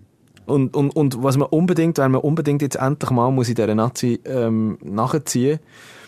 [0.47, 3.74] Und, und, und was man unbedingt, wenn man unbedingt jetzt endlich mal muss in dieser
[3.74, 5.59] Nazi ähm, nachziehen,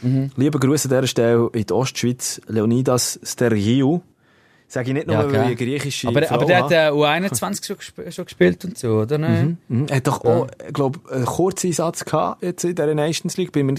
[0.01, 0.31] Mhm.
[0.37, 4.01] liebe Grüße an dieser Stelle in die Ostschweiz, Leonidas Steriou.
[4.69, 7.67] Sage ich nicht nur, Ja, weil ich griechische Aber, Frau aber der hat äh, U21
[7.67, 9.17] schon, gesp schon gespielt und so, oder?
[9.19, 9.57] Ne?
[9.67, 9.87] Mhm.
[9.89, 13.51] Er hat doch auch, ich glaube, einen Kurzeinsatz gehabt jetzt in dieser Nations League.
[13.51, 13.75] Bin mir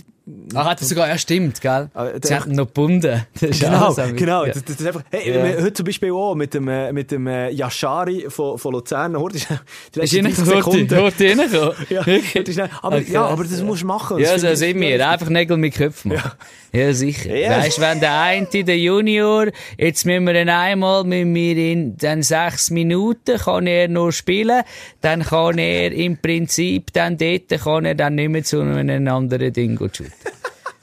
[0.55, 1.89] hat er sogar, ja, stimmt, gell?
[1.93, 3.25] Aber Sie der- haben ihn noch gebunden.
[3.39, 4.45] Das ist Genau, genau.
[4.45, 4.53] Ja.
[4.53, 5.43] Das, das ist einfach, hey, Ja.
[5.43, 9.15] wir- heute zum Beispiel auch mit dem, äh, mit dem äh, Yashari von, von Luzern.
[9.17, 9.47] Hort ist
[9.95, 10.97] die Ist letzten 30 reingekommen, Sekunden.
[10.97, 11.73] Hort reingekommen.
[11.89, 12.01] Ja,
[12.41, 14.19] ist aber, Okay, ja, aber das- das musst du machen.
[14.19, 15.09] Ja, Das so sind wir.
[15.09, 16.31] Einfach Nägel mit Köpfen machen.
[16.71, 17.35] Ja, sicher.
[17.35, 17.57] Ja.
[17.57, 21.97] Weißt du, wenn der eine, der Junior, jetzt müssen wir ihn einmal, müssen wir in
[21.97, 24.61] dann sechs Minuten, kann er nur spielen,
[25.01, 29.51] dann kann er im Prinzip, dann dort, kann er dann nicht mehr zu einem anderen
[29.51, 30.11] Ding shooten.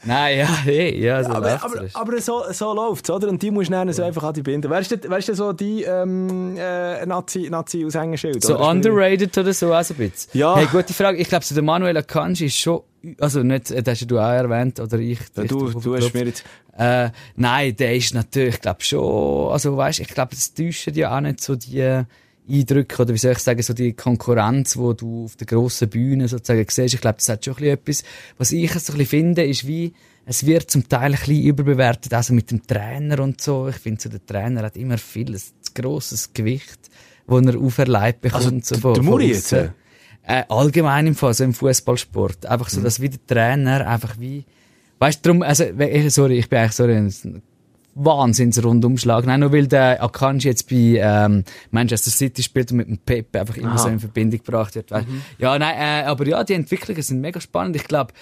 [0.07, 3.29] Nein, ja, hey, ja, so Aber, aber, aber so, so läuft's, oder?
[3.29, 4.71] Und die musst du dann so einfach an die binden.
[4.71, 8.43] Wer ist denn, wer ist denn so die ähm, äh, Nazi, Nazi Aushängeschild?
[8.43, 8.71] So oder?
[8.71, 10.39] underrated oder so, also ein bisschen.
[10.39, 10.57] Ja.
[10.57, 11.19] Hey, gute Frage.
[11.19, 12.83] Ich glaube, so der Manuel Akanji ist schon,
[13.19, 15.19] also nicht, äh, das hast du auch erwähnt, oder ich.
[15.37, 16.45] Ja, du, drauf du hast mir jetzt...
[16.79, 21.17] Äh, nein, der ist natürlich, ich glaube schon, also weißt, ich glaube, das täuscht ja
[21.17, 22.05] auch nicht so die
[22.49, 26.29] Eindrücke, oder wie soll ich sagen, so die Konkurrenz, wo du auf der grossen Bühne
[26.29, 26.95] sozusagen siehst.
[26.95, 28.05] Ich glaube, das hat schon ein bisschen etwas.
[28.39, 29.93] Was ich so ein bisschen finde, ist wie,
[30.25, 33.69] es wird zum Teil ein bisschen überbewertet, also mit dem Trainer und so.
[33.69, 35.41] Ich finde so, der Trainer hat immer viel, ein
[35.75, 36.91] grosses Gewicht,
[37.27, 38.45] wo er auferlegt bekommt.
[38.45, 39.53] Also, so der- Muri jetzt.
[39.53, 42.47] Äh, allgemein im Fall, so im Fußballsport.
[42.47, 42.75] Einfach Mhm.
[42.77, 44.45] so, dass wie der Trainer einfach wie,
[44.99, 45.65] weißt du, drum, also,
[46.09, 47.11] sorry, ich bin eigentlich sorry,
[47.97, 49.27] Wahnsinns-Rundumschlag.
[49.27, 53.41] Nein, nur weil der Akanji jetzt bei ähm, Manchester City spielt und mit dem Pepe
[53.41, 53.79] einfach immer Aha.
[53.79, 54.91] so in Verbindung gebracht wird.
[54.91, 55.07] Weißt?
[55.39, 57.75] Ja, nein, äh, aber ja, die Entwicklungen sind mega spannend.
[57.77, 58.13] Ich glaube,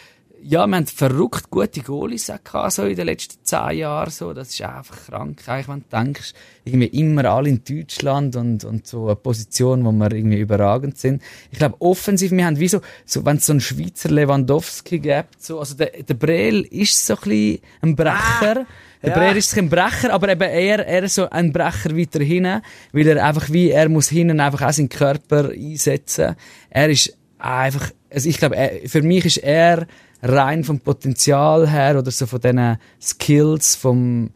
[0.47, 4.11] ja, wir haben verrückt gute Goalies gehabt, so in den letzten zehn Jahren.
[4.11, 4.35] So.
[4.35, 8.87] Das ist einfach krank, eigentlich, wenn du denkst, irgendwie immer alle in Deutschland und, und
[8.87, 11.22] so eine Position, wo wir irgendwie überragend sind.
[11.51, 15.43] Ich glaube, offensiv, wir haben wie so, so wenn es so einen Schweizer Lewandowski gibt,
[15.43, 18.55] so, also der, der Brel ist so ein bisschen ein Brecher.
[18.55, 18.66] Der
[19.09, 19.15] ja.
[19.15, 23.25] Brel ist ein Brecher, aber eben eher, eher so ein Brecher weiter hinten, weil er
[23.25, 26.37] einfach wie, er muss hinten einfach auch seinen Körper einsetzen.
[26.71, 29.87] Er ist einfach, also ich glaube, er- für mich ist er
[30.23, 34.31] rein vom Potenzial her oder so von diesen Skills, vom,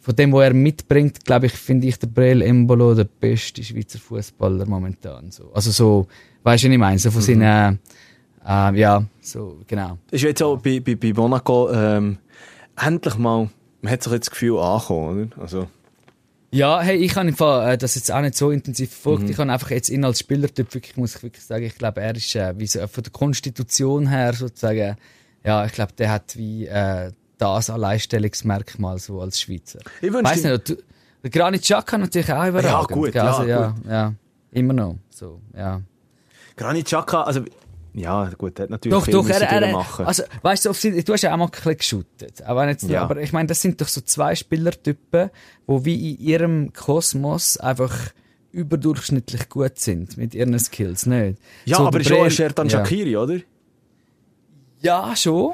[0.00, 3.98] von dem, was er mitbringt, glaube ich, finde ich der Brel Embolo der beste Schweizer
[3.98, 5.30] Fußballer momentan.
[5.30, 5.50] So.
[5.52, 6.06] Also so,
[6.44, 6.98] weißt du, was ich meine?
[6.98, 7.80] So von seinen,
[8.46, 9.98] äh, ja, so, genau.
[10.10, 12.18] Ist jetzt auch bei, bei, bei Monaco ähm,
[12.80, 13.48] endlich mal...
[13.82, 15.42] Man hat sich jetzt das Gefühl angekommen, oder?
[15.42, 15.68] Also...
[16.54, 19.28] Ja, hey, ich habe im Fall äh, das jetzt auch nicht so intensiv verfolgt.
[19.30, 22.14] Ich habe einfach jetzt ihn als Spielertyp wirklich, muss ich wirklich sagen, ich glaube, er
[22.14, 24.96] ist äh, wie so, äh, von der Konstitution her sozusagen,
[25.44, 29.80] ja, ich glaube, der hat wie äh, das Alleinstellungsmerkmal so als Schweizer.
[30.02, 30.76] Ich Weiss nicht, du,
[31.22, 32.98] der Granit Xhaka natürlich auch überragend.
[32.98, 33.22] gut, gell?
[33.22, 34.14] also, ja, ja, ja,
[34.50, 35.80] immer noch, so, ja.
[36.56, 37.44] Granit Xhaka, also
[37.94, 40.06] Ja, gut, er hat natürlich Doch, viel doch, er, er, durchmachen.
[40.06, 40.72] also, weißt du,
[41.02, 42.42] du hast ja auch mal ein bisschen geshootet.
[42.42, 43.02] Aber, jetzt, Ja.
[43.02, 45.30] aber ich meine, das sind doch so zwei Spielertypen,
[45.68, 47.94] die wie in ihrem Kosmos einfach
[48.50, 51.38] überdurchschnittlich gut sind mit ihren Skills, nicht?
[51.66, 52.78] ja, So, aber schon Bren- ein Shertan ja.
[52.78, 53.38] Shakiri, oder?
[54.80, 55.52] Ja, schon.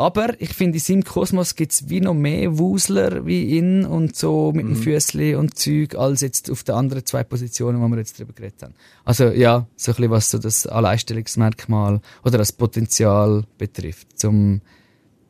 [0.00, 4.52] Aber ich finde, in seinem Kosmos gibt's wie noch mehr Wusler wie ihn und so
[4.54, 8.16] mit dem Füßli und Zeug, als jetzt auf den anderen zwei Positionen, wo wir jetzt
[8.16, 8.74] drüber geredet haben.
[9.04, 14.60] Also ja, so ein bisschen was so das Alleinstellungsmerkmal oder das Potenzial betrifft, zum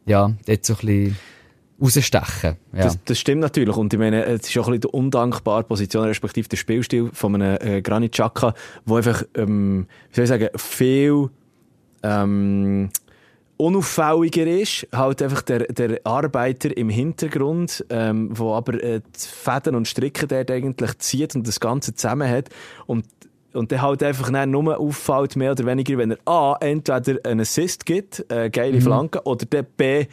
[0.04, 1.16] ja, dort so ein bisschen
[1.80, 2.56] rausstechen.
[2.74, 2.84] Ja.
[2.84, 3.74] Das, das stimmt natürlich.
[3.74, 7.34] Und ich meine, es ist auch ein bisschen die undankbare Position, respektive der Spielstil von
[7.36, 8.52] einem äh, Granit Xhaka,
[8.84, 11.30] wo einfach, ähm, wie soll ich sagen, viel
[12.02, 12.90] ähm,
[13.58, 14.86] unauffälliger ist.
[14.92, 20.28] Halt einfach der, der Arbeiter im Hintergrund, ähm, wo aber äh, die Fäden und Stricken
[20.28, 22.48] dort eigentlich zieht und das Ganze zusammen hat.
[22.86, 23.04] Und
[23.54, 27.40] und der halt einfach dann nur auffällt, mehr oder weniger, wenn er A, entweder einen
[27.40, 30.06] Assist gibt, äh, geile Flanke, oder der B,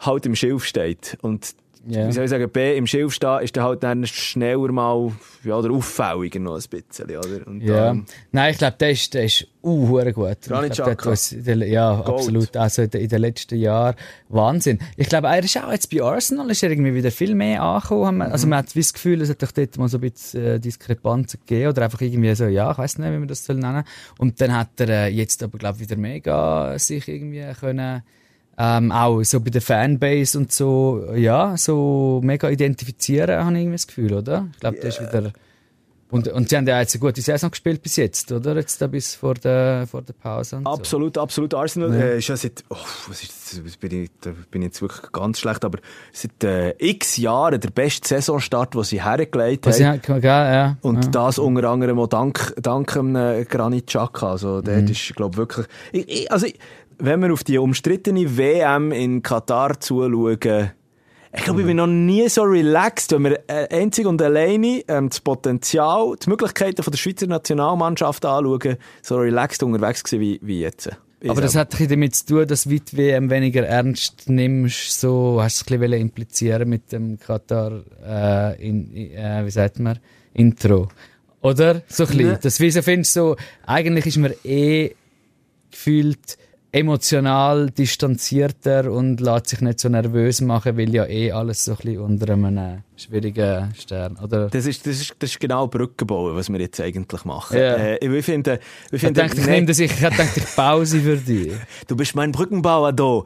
[0.00, 1.16] halt im Schilf steht.
[1.22, 1.54] Und
[1.86, 2.08] Ja.
[2.08, 5.12] wie soll ich sagen, B im Schilf stehen, ist dann halt dann schneller mal,
[5.44, 7.46] ja, oder auffälliger noch ein bisschen, oder?
[7.46, 7.86] Und Ja.
[7.86, 10.40] dann- Nein, ich glaube, der ist, der ist uh, gut.
[10.42, 12.08] Granit ich glaub, der- Ja, Gold.
[12.08, 12.56] absolut.
[12.56, 13.94] Also in den, in den letzten Jahren
[14.28, 14.78] Wahnsinn.
[14.96, 18.22] Ich glaube, er ist auch jetzt bei Arsenal ist er irgendwie wieder viel mehr angekommen.
[18.22, 18.50] Also Mhm.
[18.50, 21.68] man hat das Gefühl, es hat doch dort mal so ein bisschen äh, Diskrepanzen gegeben
[21.70, 23.84] oder einfach irgendwie so, ja, ich weiß nicht, wie man das soll nennen.
[24.18, 28.02] Und dann hat er äh, jetzt aber glaube wieder mega sich irgendwie können
[28.58, 33.74] ähm, auch so bei der Fanbase und so, ja, so mega identifizieren, habe ich irgendwie
[33.76, 34.48] das Gefühl, oder?
[34.52, 35.32] Ich glaube, der ist wieder...
[36.10, 38.56] Und, und sie haben ja jetzt eine gute Saison gespielt bis jetzt, oder?
[38.56, 40.70] Jetzt da bis vor der, vor der Pause und so.
[40.70, 41.52] Absolut, absolut.
[41.52, 42.00] Arsenal Ja.
[42.00, 42.76] äh, ist ja seit, oh,
[43.08, 45.80] was ist das, bin ich, da bin ich jetzt wirklich ganz schlecht, aber
[46.14, 49.72] seit äh, x Jahren der beste Saisonstart, den sie hergelegt haben.
[49.74, 50.78] ich, ja, ja.
[50.80, 51.10] Und ja.
[51.10, 54.30] das unter anderem auch dank, dank dem äh, Granit Xhaka.
[54.30, 54.88] Also, der Mhm.
[54.88, 56.58] ist, glaube wirklich, ich, ich, also, ich,
[56.98, 60.72] wenn wir auf die umstrittene WM in Katar zuschauen,
[61.30, 65.10] ich glaube, ich bin noch nie so relaxed, wenn wir äh, einzig und alleine ähm,
[65.10, 70.60] das Potenzial, die Möglichkeiten von der Schweizer Nationalmannschaft anschauen, so relaxed unterwegs gewesen wie, wie
[70.60, 70.90] jetzt.
[71.20, 75.38] Ich Aber das hat damit zu tun, dass du die WM weniger ernst nimmst, so,
[75.42, 79.98] hast du es ein bisschen implizieren mit dem Katar, äh, in, äh, wie sagt man,
[80.32, 80.88] Intro.
[81.42, 81.82] Oder?
[81.88, 82.26] So ein bisschen.
[82.28, 82.38] Ne.
[82.40, 83.36] Das, wie so findest, so,
[83.66, 84.94] eigentlich ist man eh
[85.70, 86.38] gefühlt
[86.72, 91.76] emotional distanzierter und lässt sich nicht so nervös machen, weil ja eh alles so ein
[91.78, 92.54] bisschen unter einem
[92.98, 94.48] schwierigen Stern, oder?
[94.48, 97.56] Das ist, das, ist, das ist genau Brückenbauen, was wir jetzt eigentlich machen.
[97.56, 97.74] Ja.
[97.74, 100.56] Äh, ich finde, ich Ich finde, dachte, ich nee, nehme das, ich ich dachte, ich
[100.56, 101.52] Pause für dich.
[101.86, 103.22] Du bist mein Brückenbauer da.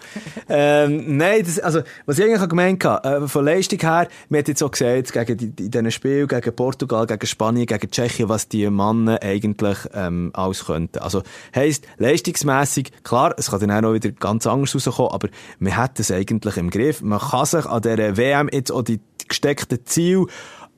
[0.48, 4.46] ähm, nein, das, also, was ich eigentlich gemeint habe, äh, von Leistung her, wir haben
[4.46, 8.28] jetzt auch gesehen, gegen die, die, in diesen Spielen, gegen Portugal, gegen Spanien, gegen Tschechien,
[8.28, 10.98] was die Männer eigentlich, ähm, alles könnten.
[10.98, 11.22] Also,
[11.54, 15.98] heisst, leistungsmässig, klar, es kann dann auch noch wieder ganz anders rauskommen, aber man hat
[15.98, 17.02] es eigentlich im Griff.
[17.02, 19.00] Man kann sich an dieser WM jetzt auch die
[19.32, 20.26] gesteckten Ziele,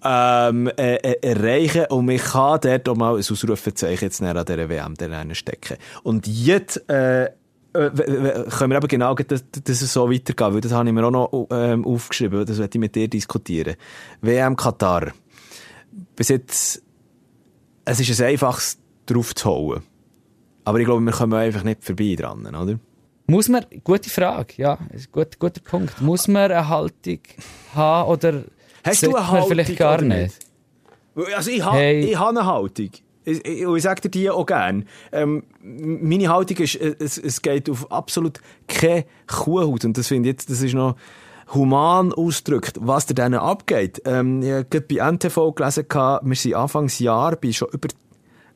[0.05, 4.69] ähm, äh, äh, erreichen und man kann dort auch mal ein Ausrufezeichen jetzt an dieser
[4.69, 5.79] WM stecken.
[6.03, 7.31] Und jetzt, äh, äh,
[7.73, 11.11] können wir eben genau, dass, dass es so weitergeht, weil das habe ich mir auch
[11.11, 13.77] noch ähm, aufgeschrieben, das werde ich mit dir diskutieren.
[14.21, 15.13] WM Katar.
[16.17, 16.83] Bis jetzt,
[17.85, 19.83] es ist ein einfaches drauf zu holen.
[20.65, 22.79] Aber ich glaube, wir kommen einfach nicht vorbei dran, oder?
[23.27, 24.79] Muss man, gute Frage, ja,
[25.11, 26.01] gut, guter Punkt.
[26.03, 27.21] Muss man eine Haltung
[27.75, 28.45] haben oder
[28.85, 30.37] Hast du eine Haltung vielleicht gar oder nicht?
[31.35, 32.01] Also ich habe Hey.
[32.01, 32.91] ich ha eine Haltung.
[33.25, 34.85] Ich, ich, ich sage dir die auch gerne.
[35.11, 39.87] Ähm, meine Haltung ist, äh, es, es geht auf absolut keine Kuhhaut.
[39.87, 40.97] Und das finde ich jetzt, das ist noch
[41.55, 44.03] human ausgedrückt, was da denen abgeht.
[44.05, 47.89] Ähm, ich habe bei NTV gelesen, wir sind Anfangsjahr bei schon über,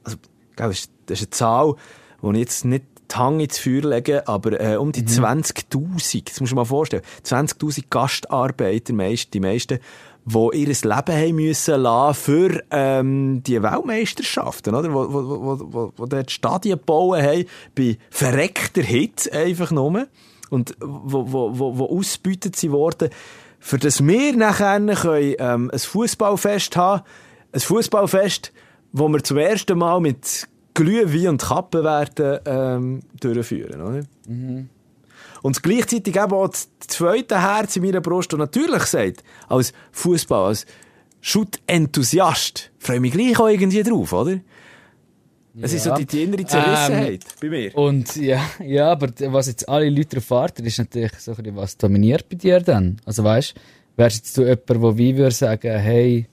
[0.04, 0.18] also,
[0.56, 1.74] gell, das ist, das ist eine Zahl,
[2.22, 6.40] die ich jetzt nicht die Hand ins Feuer lege, aber äh, um die 20'000, das
[6.40, 9.78] musst du dir mal vorstellen, 20'000 Gastarbeiter, meist, die meisten,
[10.24, 14.92] die ihr Leben haben müssen lassen für ähm, die Weltmeisterschaften, oder?
[14.92, 17.44] Wo, wo, wo, wo, wo dort Stadien bauen haben,
[17.74, 20.06] bei verreckter Hitze einfach nur,
[20.50, 23.10] und wo, wo, wo, wo ausgebeutet sie worden,
[23.58, 27.02] für das wir nachher können, ähm, ein Fußballfest haben,
[27.52, 28.52] ein Fußballfest,
[28.92, 30.48] wo wir zum ersten Mal mit
[30.78, 34.02] Glühwein und Kappen werden ähm, durchführen, oder?
[35.42, 40.46] Und gleichzeitig eben auch das zweite Herz in meiner Brust, das natürlich sagt, als Fußball,
[40.48, 40.66] als
[41.20, 44.38] Shoot-Enthusiast, freue ich mich gleich auch irgendwie drauf, oder?
[45.60, 45.96] Es ist so Ja.
[45.96, 47.74] die, die innere Zerrissenheit Ähm, bei mir.
[47.76, 51.76] Und ja, ja, aber was jetzt alle Leute warten, ist natürlich so ein bisschen, was
[51.76, 53.00] dominiert bei dir dann.
[53.04, 53.54] Also weißt,
[53.96, 56.26] wärst jetzt du jemand, der wie würde sagen, hey,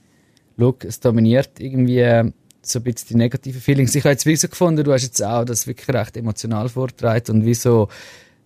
[0.56, 2.32] look, es dominiert irgendwie
[2.68, 3.94] so ein bisschen die negativen Feelings.
[3.94, 7.32] Ich habe jetzt wie so gefunden, du hast jetzt auch das wirklich recht emotional vorgetragen
[7.32, 7.88] und wie so,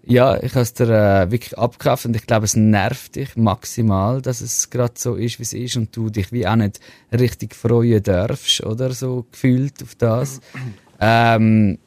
[0.04, 4.22] ja, ich habe es dir äh, wirklich abgekauft und ich glaube, es nervt dich maximal,
[4.22, 6.80] dass es gerade so ist, wie es ist und du dich wie auch nicht
[7.12, 10.40] richtig freuen darfst, oder so gefühlt auf das.
[11.02, 11.78] Ähm,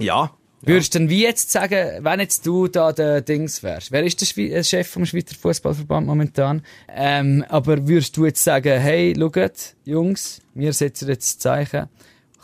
[0.00, 0.32] Ja.
[0.66, 3.92] Würdest du denn wie jetzt sagen, wenn jetzt du da der Dings wärst?
[3.92, 6.62] Wer ist der Schwe äh, Chef vom Schweizer Fußballverband momentan?
[6.88, 11.88] Ähm, aber würdest du jetzt sagen, hey, schaut, Jungs, wir setzen jetzt das Zeichen.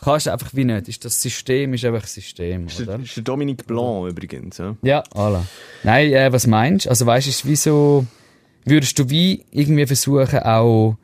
[0.01, 0.87] Kannst du einfach wie nicht.
[0.87, 2.99] Ist das System, ist einfach ein System, Ist der, oder?
[3.03, 4.57] ist der Dominique Blanc übrigens.
[4.57, 4.75] Ja.
[4.81, 5.41] Ja, voilà.
[5.83, 6.89] Nein, äh, was meinst du?
[6.89, 8.05] Also weißt du, ist wie so,
[8.65, 10.95] würdest du wie irgendwie versuchen auch,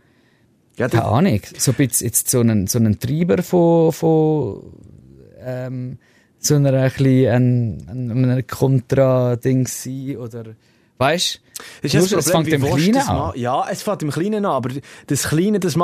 [0.77, 4.63] Ja, keine der, Ahnung, so ein bisschen jetzt so einen, so einen Treiber von, von
[5.45, 5.97] ähm,
[6.39, 10.43] so einer ein bisschen, ein, ein, ein Kontra-Ding sein oder,
[10.97, 11.41] weißt
[11.81, 13.33] ist das es fängt im Kleinen an.
[13.35, 14.69] Ja, es fängt im Kleinen an, aber
[15.07, 15.75] das Kleine, das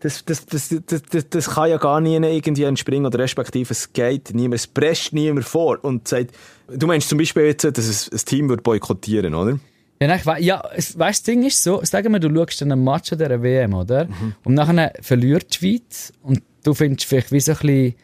[0.00, 3.92] das, das, das, das, das, das kann ja gar nie irgendwie entspringen, oder respektive es
[3.92, 6.30] geht niemand, es presst niemand vor und sagt,
[6.68, 9.58] du meinst zum Beispiel jetzt, dass es ein Team wird boykottieren, oder?
[10.00, 12.62] Ja, nein, ich wei- ja, es, weißt, das Ding ist so, sagen wir, du schaust
[12.62, 14.08] einen Match an dieser WM, oder?
[14.44, 17.94] Und nachher verliert die Schweiz und du findest vielleicht wie so ein bisschen,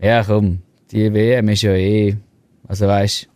[0.00, 2.16] ja komm, die WM ist ja eh,
[2.66, 3.28] also weißt,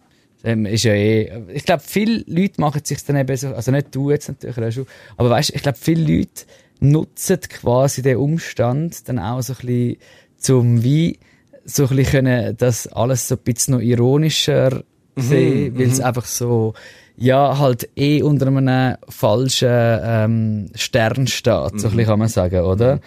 [0.42, 4.10] ist ja eh, ich glaube, viele Leute machen sich dann eben so, also nicht du
[4.10, 4.86] jetzt natürlich, auch schon,
[5.16, 6.44] aber weißt, ich glaube, viele Leute
[6.80, 9.96] nutzen quasi den Umstand dann auch so ein bisschen
[10.36, 11.18] zum wie,
[11.64, 14.82] so ein bisschen können das alles so ein bisschen noch ironischer
[15.14, 16.74] sehen, weil es einfach so,
[17.16, 22.60] ja, halt eh unter einem falschen ähm, Stern steht, so ein bisschen kann man sagen,
[22.60, 23.00] oder?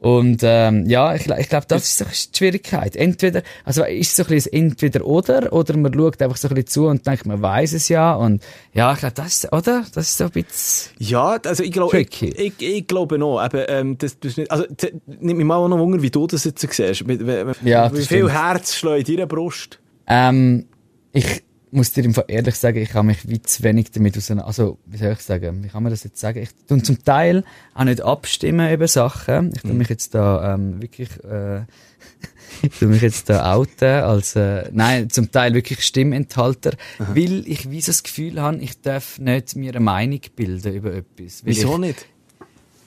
[0.00, 2.96] Und ähm, ja, ich, ich glaube, das ist so die Schwierigkeit.
[2.96, 6.54] Entweder, also ist es so ein bisschen entweder oder, oder man schaut einfach so ein
[6.54, 8.14] bisschen zu und denkt, man weiß es ja.
[8.14, 8.42] Und
[8.72, 9.84] ja, ich glaube, das ist, oder?
[9.94, 10.94] Das ist so ein bisschen.
[10.98, 14.64] Ja, also ich glaube, ich, ich, ich glaube noch, eben, ähm, das, das nicht, also,
[15.06, 17.06] nimmt mich mal auch noch Wunder, wie du das jetzt siehst.
[17.06, 18.32] Mit, mit, Ja, wie das viel stimmt.
[18.32, 19.80] Herz schlägt in deiner Brust?
[20.06, 20.64] Ähm,
[21.12, 21.42] ich
[21.72, 24.78] muss dir im Fall ehrlich sagen, ich habe mich wie zu wenig damit auseinander, also,
[24.86, 26.40] wie soll ich sagen, wie kann man das jetzt sagen?
[26.40, 27.44] Ich tue zum Teil
[27.74, 29.52] auch nicht abstimmen über Sachen.
[29.54, 31.60] Ich tue mich jetzt da, ähm, wirklich, äh,
[32.62, 37.70] ich tue mich jetzt da outen als, äh, nein, zum Teil wirklich Stimmenthalter, weil ich
[37.70, 41.42] wie so das Gefühl habe, ich darf nicht mir eine Meinung bilden über etwas.
[41.44, 42.06] Wieso ich, nicht?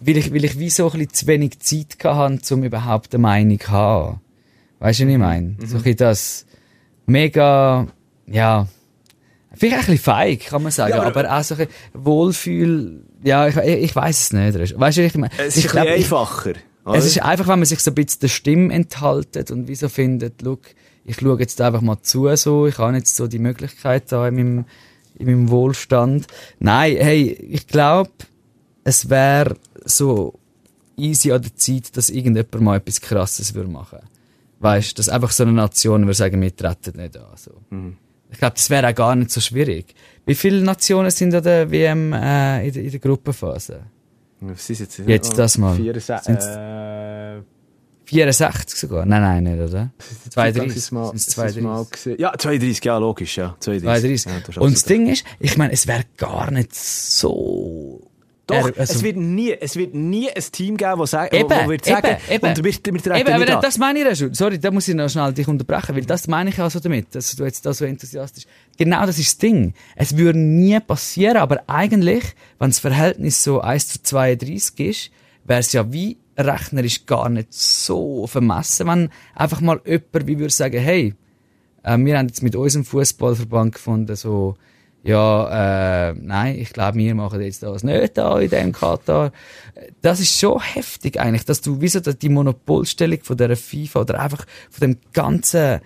[0.05, 3.21] weil ich, weil ich wie so ein bisschen zu wenig Zeit habe, um überhaupt eine
[3.21, 4.21] Meinung zu haben.
[4.79, 5.55] Weißt du, was ich meine?
[5.65, 6.45] So ein bisschen das
[7.05, 7.87] mega,
[8.27, 8.67] ja,
[9.53, 11.73] vielleicht ein bisschen feig, kann man sagen, Ja, aber, aber- auch so ein bisschen
[12.05, 14.77] Wohlfühl, ja, ich, ich, ich weiß es nicht.
[14.79, 15.31] Weißt du, ich meine?
[15.37, 16.53] Es ich ist ein glaub, bisschen ich- einfacher.
[16.85, 16.95] oder?
[16.97, 20.41] es ist einfach, wenn man sich so ein bisschen der Stimme enthaltet und wieso findet,
[20.41, 20.61] look,
[21.05, 24.35] ich schaue jetzt einfach mal zu, so, ich habe jetzt so die Möglichkeit da in
[24.35, 24.65] meinem,
[25.19, 26.27] in meinem Wohlstand.
[26.59, 28.09] Nein, hey, ich glaube,
[28.85, 29.55] es wäre
[29.85, 30.39] so
[30.97, 33.99] easy an der Zeit, dass irgendjemand mal etwas Krasses würde machen.
[34.59, 37.51] Weißt, dass einfach so eine Nation würde sagen, wir treten nicht an, so.
[38.33, 39.93] Ich glaube, das wäre auch gar nicht so schwierig.
[40.25, 43.81] Wie viele Nationen sind an der WM äh, in, der, in der Gruppenphase?
[44.41, 44.97] Was ist jetzt?
[45.05, 45.75] Jetzt das mal.
[45.75, 47.41] 64, Sind's- äh,
[48.05, 49.05] 64 sogar?
[49.05, 49.91] Nein, nein, nicht, oder?
[49.97, 50.75] Das 32.
[50.75, 51.63] ist mal, Sind's das ist 32?
[51.63, 52.15] mal gesehen.
[52.19, 53.55] Ja, 32, ja, logisch, ja.
[53.59, 54.21] 32.
[54.23, 54.55] 32.
[54.55, 58.01] Ja, Und das Ding ist, ich meine, es wäre gar nicht so.
[58.45, 61.49] Doch, Er- also- es, wird nie, es wird nie ein Team geben, das sagt, Eben,
[61.49, 64.15] wo, wo wird sagen, eben, und wir, wir treten Eben, aber das meine ich ja
[64.15, 64.33] schon.
[64.33, 67.15] Sorry, da muss ich noch schnell dich unterbrechen, weil das meine ich auch so damit,
[67.15, 68.43] dass du jetzt da so enthusiastisch.
[68.77, 69.73] Genau das ist das Ding.
[69.95, 72.23] Es würde nie passieren, aber eigentlich,
[72.59, 75.11] wenn das Verhältnis so 1 zu 32 ist,
[75.45, 80.53] wäre es ja wie rechnerisch gar nicht so vermessen, wenn einfach mal jemand wie würde
[80.53, 81.13] sagen, hey,
[81.83, 84.55] äh, wir haben jetzt mit unserem Fußballverband gefunden, so,
[85.03, 89.33] ja, äh, nein, ich glaube, wir machen jetzt das nicht da in dem Katar.
[90.01, 94.45] Das ist schon heftig eigentlich, dass du, wieso die Monopolstellung von der FIFA oder einfach
[94.69, 95.81] von dem ganzen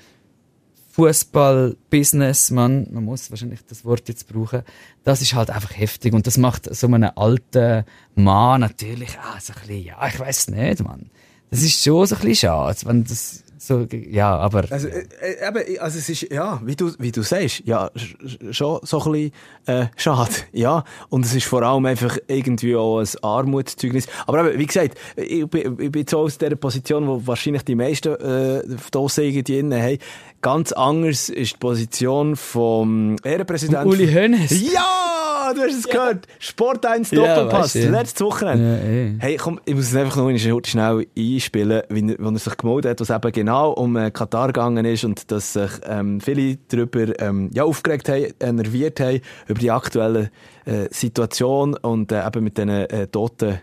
[0.91, 4.61] Fußball-Business, man, man muss wahrscheinlich das Wort jetzt brauchen,
[5.03, 9.53] das ist halt einfach heftig und das macht so einen alten Mann natürlich auch so
[9.53, 11.09] ein bisschen, ja, ich weiß nicht, man.
[11.49, 14.65] Das ist schon so ein bisschen schade, wenn das so, ja, aber.
[14.71, 18.17] Also, äh, äh, eben, also es ist, ja, wie du, wie du sagst, ja, sch-
[18.25, 19.31] sch- schon so ein bisschen,
[19.65, 20.83] äh, schade, ja.
[21.09, 24.07] Und es ist vor allem einfach irgendwie auch ein Armutszeugnis.
[24.25, 27.75] Aber eben, wie gesagt, ich bin, ich bin auch aus der Position, wo wahrscheinlich die
[27.75, 29.97] meisten, äh, Dosen irgendwie innen haben.
[30.41, 33.87] Ganz anders ist die Position vom Ehrenpräsidenten.
[33.87, 34.71] Uli Hoeneß.
[34.71, 36.27] Ja, du hast es gehört.
[36.39, 37.89] Sport 1 Ja, Doppelpass, weißt du.
[37.89, 39.15] letztes Wochenende.
[39.19, 39.25] Ja.
[39.25, 42.99] Hey, komm, ich muss es einfach noch schnell einspielen, wie er, er sich gemeldet hat,
[43.01, 47.49] was eben genau um äh, Katar gegangen ist und dass sich ähm, viele darüber ähm,
[47.53, 50.29] ja, aufgeregt haben, enerviert haben über die aktuelle
[50.65, 53.59] äh, Situation und äh, eben mit diesen äh, Toten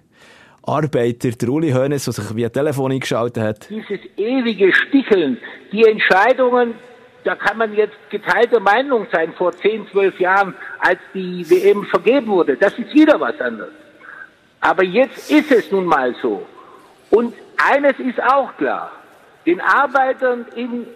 [0.66, 3.70] Arbeiter, der Uli Hoeneß, der sich via Telefon eingeschaltet hat.
[3.70, 5.38] Dieses ewige Sticheln,
[5.72, 6.74] die Entscheidungen,
[7.24, 12.28] da kann man jetzt geteilter Meinung sein vor 10, 12 Jahren, als die WM vergeben
[12.28, 12.56] wurde.
[12.56, 13.72] Das ist wieder was anderes.
[14.60, 16.46] Aber jetzt ist es nun mal so.
[17.10, 18.92] Und eines ist auch klar.
[19.46, 20.86] Den Arbeitern in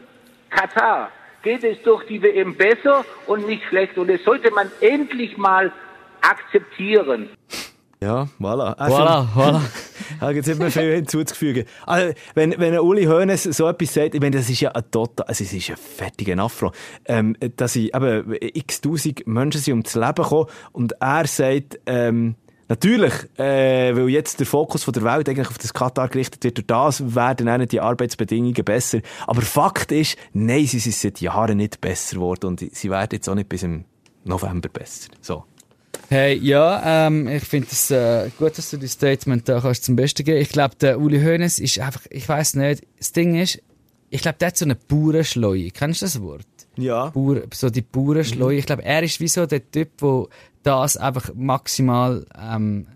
[0.48, 1.10] Katar
[1.42, 3.98] geht es durch die WM besser und nicht schlecht.
[3.98, 5.70] Und das sollte man endlich mal
[6.22, 7.28] akzeptieren.
[8.00, 8.76] Ja, voilà.
[8.78, 9.60] Voilà, voilà.
[10.20, 11.64] Da gibt es nicht mehr viel hinzuzufügen.
[11.84, 15.26] Also, wenn, wenn Uli Hoeneß so etwas sagt, ich meine, das ist ja ein total,
[15.26, 16.72] also es ist ein fertiger Afro,
[17.06, 22.36] ähm, dass ich, eben, x tausend Menschen sind ums Leben gekommen und er sagt, ähm,
[22.70, 26.58] Natürlich, äh, weil jetzt der Fokus von der Welt eigentlich auf das Katar gerichtet wird,
[26.58, 28.98] durch das werden dann die Arbeitsbedingungen besser.
[29.26, 33.26] Aber Fakt ist, nein, sie sind seit Jahren nicht besser geworden und sie werden jetzt
[33.26, 33.86] auch nicht bis im
[34.24, 35.08] November besser.
[35.22, 35.44] So.
[36.10, 39.94] Hey, ja, ähm, ich finde es äh, gut, dass du das Statement da kannst zum
[39.94, 40.40] Besten geben.
[40.40, 43.62] Ich glaube, der Uli Hoeneß ist einfach, ich weiß nicht, das Ding ist,
[44.08, 45.70] ich glaube, der hat so eine Bauernschleue.
[45.70, 46.46] Kennst du das Wort?
[46.78, 47.10] Ja.
[47.10, 48.56] Bauer, so die Bauernschleue.
[48.56, 50.28] Ich glaube, er ist wie so der Typ, der
[50.62, 52.86] das einfach maximal ähm,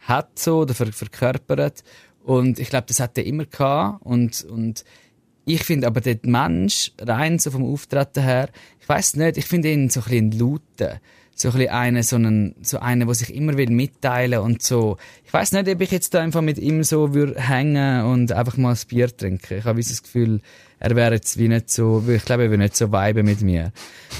[0.00, 1.82] hat so oder ver verkörpert.
[2.22, 4.04] Und ich glaube, das hat er immer gehabt.
[4.04, 4.84] Und, und
[5.46, 9.72] ich finde aber der Mensch, rein so vom Auftreten her, ich weiß nicht, ich finde
[9.72, 11.00] ihn so ein bisschen lauten
[11.40, 14.96] so ein einen, so einen, so einen, der sich immer will mitteilen und so.
[15.24, 18.56] Ich weiß nicht, ob ich jetzt da einfach mit ihm so würde hängen und einfach
[18.56, 19.58] mal ein Bier trinken.
[19.58, 20.40] Ich habe das Gefühl,
[20.80, 23.72] er wäre jetzt wie nicht so, ich glaube, er würde nicht so vibe mit mir.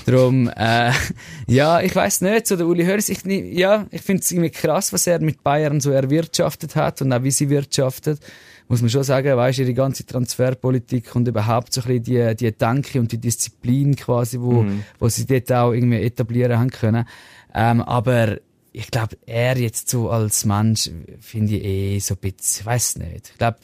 [0.06, 0.92] Darum, äh,
[1.46, 4.92] ja, ich weiß nicht, so der Uli Hörs, ich, ja, ich finde es irgendwie krass,
[4.92, 8.20] was er mit Bayern so erwirtschaftet hat und auch wie sie wirtschaftet
[8.68, 12.36] muss man schon sagen, weißt du, die ganze Transferpolitik und überhaupt so ein bisschen die,
[12.36, 14.84] die Denke und die Disziplin quasi, wo, mhm.
[14.98, 17.06] wo sie dort auch irgendwie etablieren haben können.
[17.54, 18.38] Ähm, aber
[18.72, 22.96] ich glaube, er jetzt so als Mensch finde ich eh so ein bisschen, ich weiß
[22.98, 23.30] nicht.
[23.32, 23.58] Ich glaube,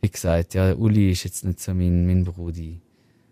[0.00, 2.80] wie gesagt, ja, Uli ist jetzt nicht so mein, mein Brudi.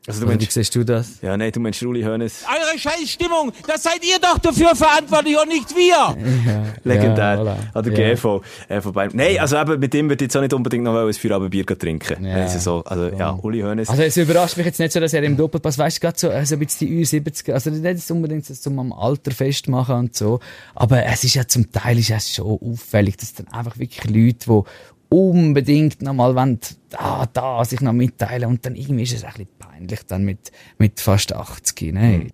[0.06, 1.20] Also du meinst, wie siehst du das?
[1.20, 2.44] Ja, nein, du meinst Uli Hoeneß.
[2.48, 5.96] Eure Scheißstimmung, das seid ihr doch dafür verantwortlich und nicht wir.
[6.46, 7.34] Ja, Legendär.
[7.34, 7.78] Ja, voilà.
[7.78, 8.14] Oder ja.
[8.14, 9.10] GV äh, von Bayern.
[9.14, 12.24] Nein, also eben, mit dem würde ich jetzt auch nicht unbedingt noch ein Feierabendbier trinken.
[12.24, 12.36] Ja.
[12.36, 13.88] Also, so, also ja, Uli Hoeneß.
[13.88, 16.30] Also es überrascht mich jetzt nicht so, dass er im Doppelpass, weißt du, gerade so,
[16.30, 20.40] also ein bisschen die Ü70, also nicht unbedingt zum am Alter festmachen und so,
[20.74, 24.46] aber es ist ja zum Teil ist es schon auffällig, dass dann einfach wirklich Leute,
[24.46, 24.62] die
[25.08, 26.58] unbedingt nochmal wollen,
[26.90, 30.50] da, da sich noch mitteilen und dann irgendwie ist es ein bisschen peinlich dann mit,
[30.78, 32.00] mit fast 80, ne?
[32.00, 32.30] Hm.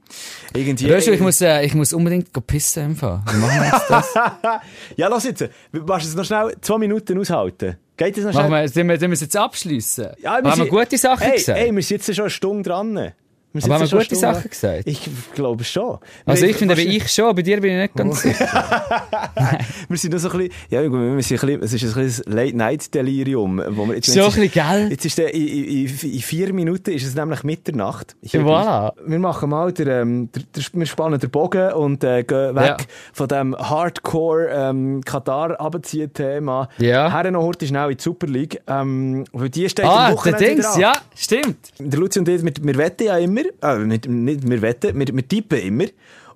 [0.54, 0.90] Irgendwie.
[0.90, 3.22] Röschel, ich muss, äh, ich muss unbedingt pissen empfangen.
[3.30, 4.14] Wie machen wir jetzt das?
[4.96, 5.48] ja, lass jetzt.
[5.72, 7.76] Willst du es noch schnell zwei Minuten aushalten?
[7.96, 8.48] Geht das noch schnell?
[8.48, 10.08] Machen wir, wir, wir es jetzt abschliessen?
[10.20, 11.58] Ja, wir haben wir gute Sachen ey, gesagt?
[11.58, 13.12] Ey, wir sind jetzt schon eine Stunde dran.
[13.52, 14.82] Wir aber haben wir gute Sachen gesagt?
[14.86, 15.98] Ich glaube schon.
[16.24, 18.28] Also ich finde, ich schon, bei dir bin ich nicht ganz oh.
[18.28, 18.46] sicher.
[19.88, 22.32] wir sind noch so ein bisschen, ja, wir sind ein bisschen, es ist ein bisschen
[22.32, 23.62] Late-Night-Delirium.
[23.70, 24.90] Wo wir, jetzt, so ein bisschen, gell?
[24.90, 28.16] Jetzt ist der, in, in, in, vier Minuten ist es nämlich Mitternacht.
[28.22, 28.92] Ich, voilà.
[29.04, 32.64] Wir machen mal, der, ähm, der, der, wir spannen den Bogen und äh, gehen weg
[32.64, 32.76] ja.
[33.12, 36.70] von dem Hardcore ähm, Katar-Abziehen-Thema.
[36.78, 37.12] Ja.
[37.12, 38.62] Her noch heute schnell in die Super League.
[38.66, 41.58] Ähm, weil die steht ah, der Dings, ja, stimmt.
[41.78, 44.98] Der Luzi und ich, wir, wir wetten ja immer, immer, äh, nicht, nicht, wir wetten,
[44.98, 45.86] wir, wir tippen immer.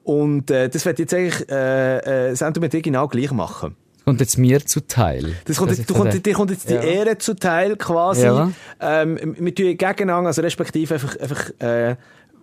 [0.04, 3.74] Und äh, das wird jetzt eigentlich äh, äh, Sendung mit dir genau gleich machen.
[4.04, 5.34] kommt jetzt mir zuteil.
[5.46, 6.80] Das kommt, jetzt, du kommt, dir kommt jetzt die ja.
[6.80, 8.22] Ehre zuteil quasi.
[8.22, 8.52] Ja.
[8.80, 11.96] Ähm, wir tun gegeneinander, also respektive einfach, einfach äh,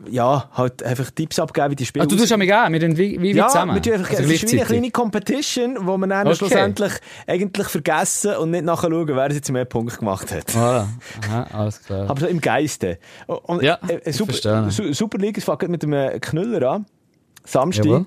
[0.10, 2.98] ja, halt einfach Tipps abgeben, wie die Spiele ah, du tust schon mal wir tun
[2.98, 3.80] wie, wie ja, zusammen.
[3.84, 6.36] Wir einfach, also es ist wie eine kleine Competition, wo wir dann okay.
[6.36, 6.94] schlussendlich
[7.28, 10.50] eigentlich vergessen und nicht nachher schauen, wer jetzt mehr Punkte gemacht hat.
[10.50, 10.86] Voilà.
[11.28, 12.10] Aha, alles klar.
[12.10, 13.00] Aber so im Geiste.
[13.28, 16.86] Und, ja, äh, super, su super Liga, es fängt mit einem Knüller an.
[17.46, 18.06] Samstag.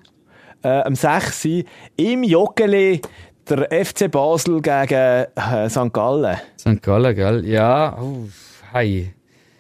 [0.63, 1.49] Äh, am 6.
[1.97, 3.01] im Joggeli
[3.49, 5.93] der FC Basel gegen äh, St.
[5.93, 6.37] Gallen.
[6.59, 6.83] St.
[6.83, 7.47] Gallen, gell?
[7.47, 8.27] Ja, oh,
[8.73, 9.13] hey.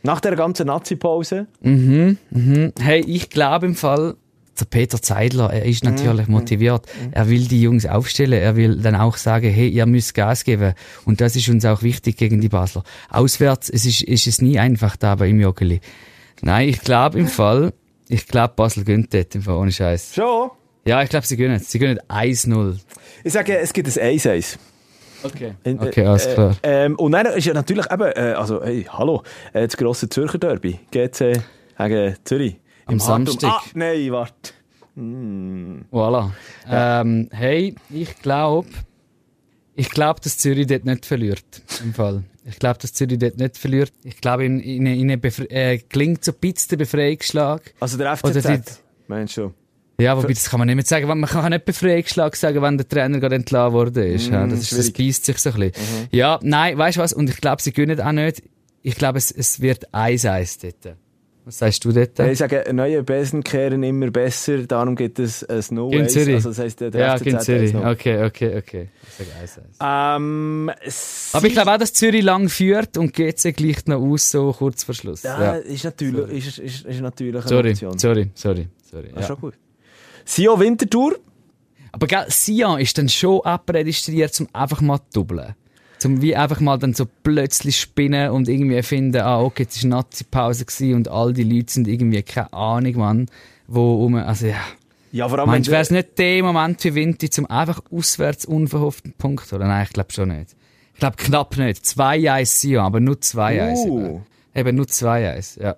[0.07, 1.49] Nach der ganzen Nazi-Pause?
[1.61, 2.73] Mhm, mhm.
[2.79, 4.15] Hey, ich glaube im Fall,
[4.59, 6.35] der Peter Zeidler, er ist natürlich mhm.
[6.35, 6.87] motiviert.
[6.87, 7.09] Mhm.
[7.11, 8.41] Er will die Jungs aufstellen.
[8.41, 10.75] Er will dann auch sagen, hey, ihr müsst Gas geben.
[11.05, 12.85] Und das ist uns auch wichtig gegen die Basler.
[13.11, 15.81] Auswärts es ist, ist es nie einfach da bei im Joggeli.
[16.41, 17.73] Nein, ich glaube im Fall,
[18.09, 20.15] ich glaube Basel gönnt dort im Fall, ohne Scheiß.
[20.15, 20.51] Schon?
[20.87, 21.59] Ja, ich glaube, sie gönnen.
[21.59, 22.79] Sie gönnen 1-0.
[23.25, 24.57] Ich sage, es gibt ein 1-1.
[25.27, 25.55] Okay.
[25.65, 26.57] Okay, alles klar.
[26.63, 29.23] Äh, ähm, und dann ist ja natürlich eben, äh, also, hey, hallo,
[29.53, 31.43] äh, das grosse Zürcher Derby, GC
[31.79, 32.57] gegen Zürich.
[32.87, 33.51] Am Samstag.
[33.51, 34.53] Ah, nein, warte.
[34.95, 35.85] Mm.
[35.93, 36.31] Voilà.
[36.71, 37.01] Ja.
[37.01, 38.69] Ähm, hey, ich glaube,
[39.75, 41.45] ich glaube, dass Zürich dort nicht verliert.
[41.83, 42.25] Im Fall.
[42.45, 43.93] Ich glaube, dass Zürich dort nicht verliert.
[44.05, 47.75] Ich glaube, ihnen, ihnen, ihnen äh, klingt so ein bisschen der Befreiungsschlag.
[47.81, 48.61] Also der FCZ, die,
[49.09, 49.53] meinst du?
[49.99, 51.07] Ja, wobei, das kann man nicht mehr sagen.
[51.07, 54.29] Man kann nicht Befreiungsschlag sagen, wenn der Trainer gerade entlassen worden ist.
[54.29, 56.09] ja, das, ist das beißt sich so ein bisschen.
[56.13, 57.13] Ja, nein, weißt du was?
[57.13, 58.43] Und ich glaube, sie gönnen auch nicht.
[58.83, 60.97] Ich glaube, es, es wird 1-1 dort.
[61.47, 62.19] Was sagst du dort?
[62.19, 66.09] Ich sage, neue Besen kehren immer besser, darum gibt es ein No Gegen.
[66.09, 66.35] Zürich.
[66.35, 67.73] Also das heisst, der ja, gegen Zürich.
[67.73, 67.93] 1-0.
[67.93, 68.89] Okay, okay, okay.
[69.19, 70.17] Ich sage 1-1.
[70.17, 70.71] Ähm,
[71.33, 74.83] Aber ich glaube auch, dass Zürich lang führt und GC gleicht noch aus, so kurz
[74.83, 75.23] vor Schluss.
[75.23, 75.53] ja, Ja.
[75.59, 77.97] ist natürlich, ist, ist, ist natürlich eine Sorry, Option.
[77.99, 79.07] sorry, sorry, sorry.
[79.11, 79.23] Ist Ja.
[79.29, 79.55] schon gut.
[80.27, 81.17] Sio Wintertour.
[81.93, 85.55] Aber gell, Sion ist dann schon abregistriert, zum einfach mal zu doublen.
[85.99, 89.91] Zum wie einfach mal dann so plötzlich spinnen und irgendwie finden, ah, okay, jetzt war
[89.91, 93.27] Nazi-Pause und all die Leute sind irgendwie, keine Ahnung, Mann,
[93.67, 94.61] wo um, also ja.
[95.13, 98.45] Ja, vor allem, Meinst du, wäre es nicht der Moment für Vinti, zum einfach auswärts
[98.45, 99.67] unverhofften Punkt oder?
[99.67, 100.55] Nein, ich glaube schon nicht.
[100.93, 101.83] Ich glaube knapp nicht.
[101.83, 103.87] 2-1 Sion, aber nur 2-1.
[103.87, 104.01] Uh.
[104.01, 104.27] eben.
[104.55, 105.77] Eben nur 2-1, ja.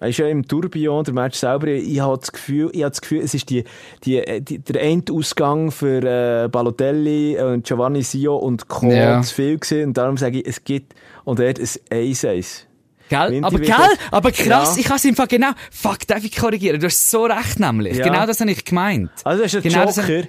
[0.00, 1.66] Er ist ja im Tourbillon, der Match selber.
[1.68, 3.64] Ich habe das Gefühl, ich habe das Gefühl, es ist die,
[4.04, 8.90] die, äh, die, der Endausgang für äh, Balotelli und Giovanni Sio und Co.
[8.90, 9.20] Ja.
[9.22, 9.88] zu viel gewesen.
[9.88, 10.94] Und darum sage ich, es gibt,
[11.24, 12.64] und er hat ein 1-1.
[13.10, 13.40] Gell?
[13.44, 13.74] Aber gell?
[14.10, 14.80] Aber krass, Ja.
[14.80, 15.50] ich habe es Fall genau.
[15.70, 16.80] Fuck, darf ich korrigieren?
[16.80, 17.96] Du hast so recht nämlich.
[17.98, 18.04] Ja.
[18.06, 19.10] Genau das habe ich gemeint.
[19.24, 20.28] Also, das ist ein Genau das- Joker.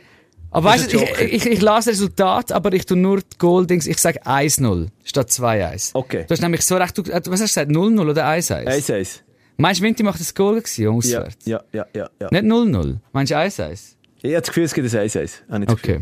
[0.54, 3.20] Aber Das weißt ist du, ich, ich, ich las das Resultat, aber ich tu nur
[3.22, 5.92] die Goal-Dings, ich sage 1-0 statt 2-1.
[5.94, 6.26] Okay.
[6.28, 8.66] Du hast nämlich so recht, du, äh, was hast du gesagt, 0-0 oder 1-1?
[8.68, 9.22] 1-1.
[9.62, 11.46] Meinst du, Vinti macht das Goal gewesen, auswärts?
[11.46, 12.28] ja, ja, ja, ja.
[12.32, 12.98] Nicht 0-0?
[13.14, 13.96] Meinst du 1-1?
[14.18, 15.42] Ich habe das Gefühl, es gibt ein 1-1.
[15.50, 16.02] Habe ich das Okay.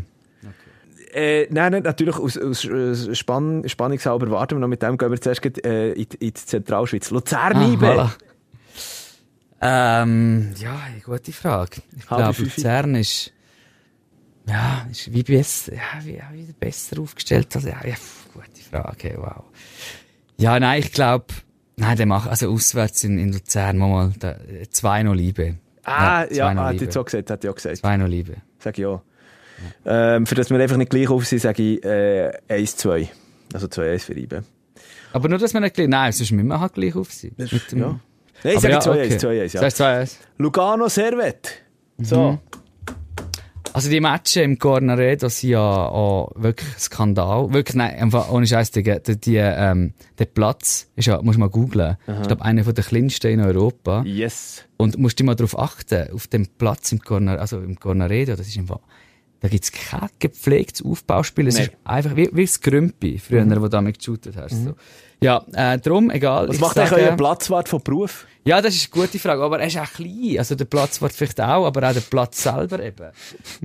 [1.11, 2.67] Äh, nein, nein, natürlich aus, aus
[3.17, 6.27] Spann Spannungshalber warten wir noch mit dem, gehen wir zuerst gleich, äh, in, die- in
[6.27, 7.09] die Zentralschweiz.
[7.09, 8.11] Luzern, Ah, Ibe.
[9.61, 11.81] Ähm, ja, gute Frage.
[11.97, 12.41] Ich glaube.
[12.41, 13.33] Luzern ist,
[14.47, 17.47] ja, ist wie besser, ja, wie, wie besser aufgestellt.
[17.55, 17.95] Also, ja, ja,
[18.33, 19.43] gute Frage, wow.
[20.37, 21.25] Ja, nein, ich glaube,
[21.79, 24.35] nein, der macht, also auswärts in, in Luzern, mal, mal, da,
[24.73, 25.55] 2-0 Liebe.
[25.83, 26.85] Ah, ja, 2-0 hat Liebe.
[26.85, 27.77] jetzt auch gesagt, hat ja auch gesagt.
[27.77, 28.35] 2-0 Liebe.
[28.59, 29.01] Sag ich ja.
[29.85, 33.07] Ähm, für das wir einfach nicht gleich auf sind, sage ich äh, 1-2.
[33.53, 34.43] Also 2-1 für Ibe.
[35.11, 37.31] Aber nur, dass wir nicht gleich, nein, sonst müssen wir halt gleich auf sein.
[37.37, 37.99] Mit dem- Ja.
[38.43, 39.17] Nein, ich sage ja, 2-1, okay.
[39.17, 39.61] 2-1, ja.
[39.61, 40.15] Sagst du 2-1?
[40.37, 41.49] Lugano, Servet.
[41.97, 42.31] So.
[42.33, 42.39] Mhm.
[43.79, 47.53] Also die Matches im Cornaredo sind ja auch wirklich Skandal.
[47.53, 51.39] Wirklich, nein, einfach ohne Scheiß, die, die, die, ähm, der Platz ist ja, musst du
[51.39, 51.95] mal googlen.
[52.05, 54.03] Ich glaube, einer der kleinsten in Europa.
[54.05, 54.65] Yes.
[54.75, 58.49] Und musst du mal darauf achten, auf dem Platz im Corner, also im Cornaredo, das
[58.49, 58.79] ist einfach,
[59.39, 61.47] da gibt's kein gepflegtes Aufbauspiel.
[61.47, 61.61] Es Nee.
[61.63, 64.61] ist einfach wie, wie das Grümpi, früher, wo du damit geshootet hast.
[64.61, 64.73] So.
[65.21, 66.47] Ja, äh, drum, egal.
[66.49, 68.25] Was macht eigentlich euer Platzwart von Beruf?
[68.45, 69.43] ja, das ist eine gute Frage.
[69.43, 70.35] Aber er ist auch klein.
[70.37, 73.09] Also der Platz wird vielleicht auch, aber auch der Platz selber eben.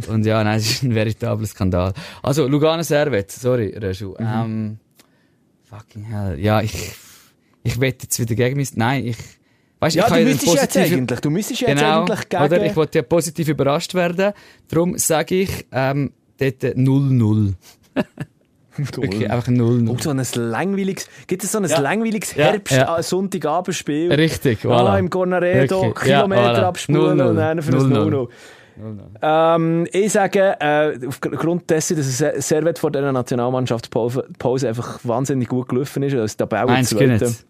[0.09, 1.93] Und ja, nein, es ist ein veritabler Skandal.
[2.23, 4.11] Also, Lugano Servet, sorry, Reju.
[4.19, 4.27] Mhm.
[4.27, 4.79] Ähm,
[5.71, 6.39] fucking hell.
[6.41, 6.93] Ja, ich,
[7.63, 8.75] ich wette jetzt wieder gegen mich.
[8.77, 9.17] Nein, ich,
[9.79, 12.29] weißt, Ja, ich kann du ja müsstest jetzt positive- eigentlich, du müsstest jetzt Genau, eigentlich
[12.29, 12.43] gegen...
[12.43, 12.67] oder?
[12.67, 14.33] Ich wollte ja positiv überrascht werden.
[14.69, 17.55] Darum sage ich, ähm, dort 0-0.
[18.97, 19.89] Wirklich, einfach 0-0.
[19.89, 21.79] Und so ein langweiliges, gibt es so ein Ja.
[21.81, 22.97] langweiliges Ja, Herbst, ja.
[24.11, 24.15] äh?
[24.15, 24.99] Richtig, Ah, voilà.
[24.99, 26.63] im Cornaredo, ja, Kilometer voilà.
[26.65, 27.29] abspulen 0-0.
[27.31, 28.11] und dann für das 0-0.
[28.11, 28.29] 0-0.
[29.23, 35.49] Ähm, ich sage, äh, aufgrund dessen, dass es Servet vor dieser Nationalmannschaftspause Pause einfach wahnsinnig
[35.49, 37.45] gut gelaufen ist, als Tabelle Zweite, nicht?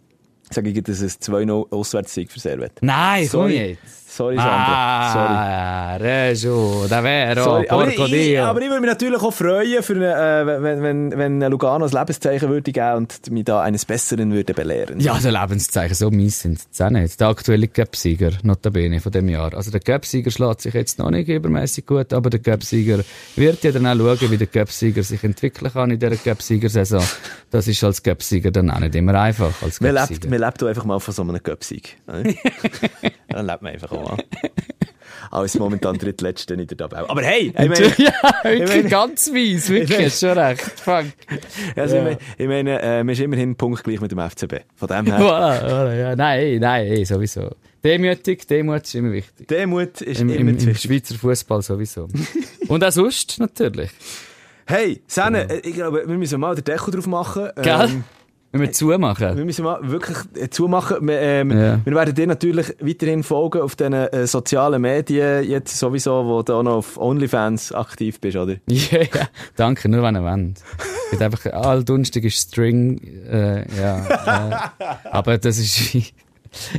[0.51, 2.73] sage ich, dass es 2-0 Auswärtssieg für Servet.
[2.83, 3.69] Nein, komm Sorry.
[3.83, 4.04] jetzt.
[4.17, 5.13] Sorry, Sandra.
[5.13, 5.35] Sorry.
[5.35, 7.69] Ah, Rejo, da wäre Sorry.
[7.69, 8.45] Aber, ich, Dio.
[8.45, 11.91] aber ich würde mich natürlich auch freuen, für eine, äh, wenn, wenn, wenn Lugano ein
[11.91, 15.01] Lebenszeichen würde geben und mich da eines Besseren würde belehren.
[15.01, 17.21] Ja, der Lebenszeichen, so mies sind sie auch nicht.
[17.21, 19.53] Der aktuelle Cup-Sieger, notabene, von dem Jahr.
[19.53, 23.01] Also der Cup-Sieger schlägt sich jetzt noch nicht übermäßig gut, aber der Cup-Sieger
[23.35, 27.03] wird ja dann auch schauen, wie der Cup-Sieger sich entwickeln kann in dieser Cup-Sieger-Saison.
[27.51, 30.85] Das ist als Cup-Sieger dann auch nicht immer einfach, als Man lebt, man lebt einfach
[30.85, 31.97] mal von so einem Göpsieg.
[33.35, 34.17] Dann lebt man einfach auch mal.
[35.31, 37.09] Als momentan drittletzte in der Tabelle.
[37.11, 38.13] Aber hey, ich meine, ja,
[38.45, 40.61] wirklich meine- ganz mies, wirklich, hast schon recht.
[40.63, 41.07] Fuck.
[41.77, 42.03] also Ja.
[42.03, 44.61] ich meine, ich meine äh, man ist immerhin punktgleich mit dem FCB.
[44.77, 46.17] Von dem her, Voilà, voilà, ja.
[46.17, 47.51] Nein, nein, ey, sowieso.
[47.83, 49.49] Demütig, Demut ist immer wichtig.
[49.49, 50.75] Demut ist Im, immer im, im.
[50.75, 52.09] Schweizer Fußball sowieso.
[52.69, 53.91] Und auch sonst natürlich.
[54.67, 57.51] Hey, Senne, äh, ich glaube, wir müssen mal den Deckel drauf machen.
[57.57, 57.81] Gell?
[57.91, 58.05] Ähm,
[58.55, 59.37] Wenn wir zumachen.
[59.37, 61.09] wir müssen mal wirklich äh, zumachen.
[61.09, 61.81] Wir, ähm, Ja.
[61.85, 66.55] wir werden dir natürlich weiterhin folgen auf den äh, sozialen Medien, jetzt sowieso, wo du
[66.55, 68.55] auch noch auf OnlyFans aktiv bist, oder?
[68.69, 69.29] Ja, ja.
[69.57, 70.61] Danke, nur wenn ihr wollt.
[71.11, 72.99] Geht einfach, all Donnerstag ist String,
[73.29, 76.13] äh, ja, äh, aber das ist,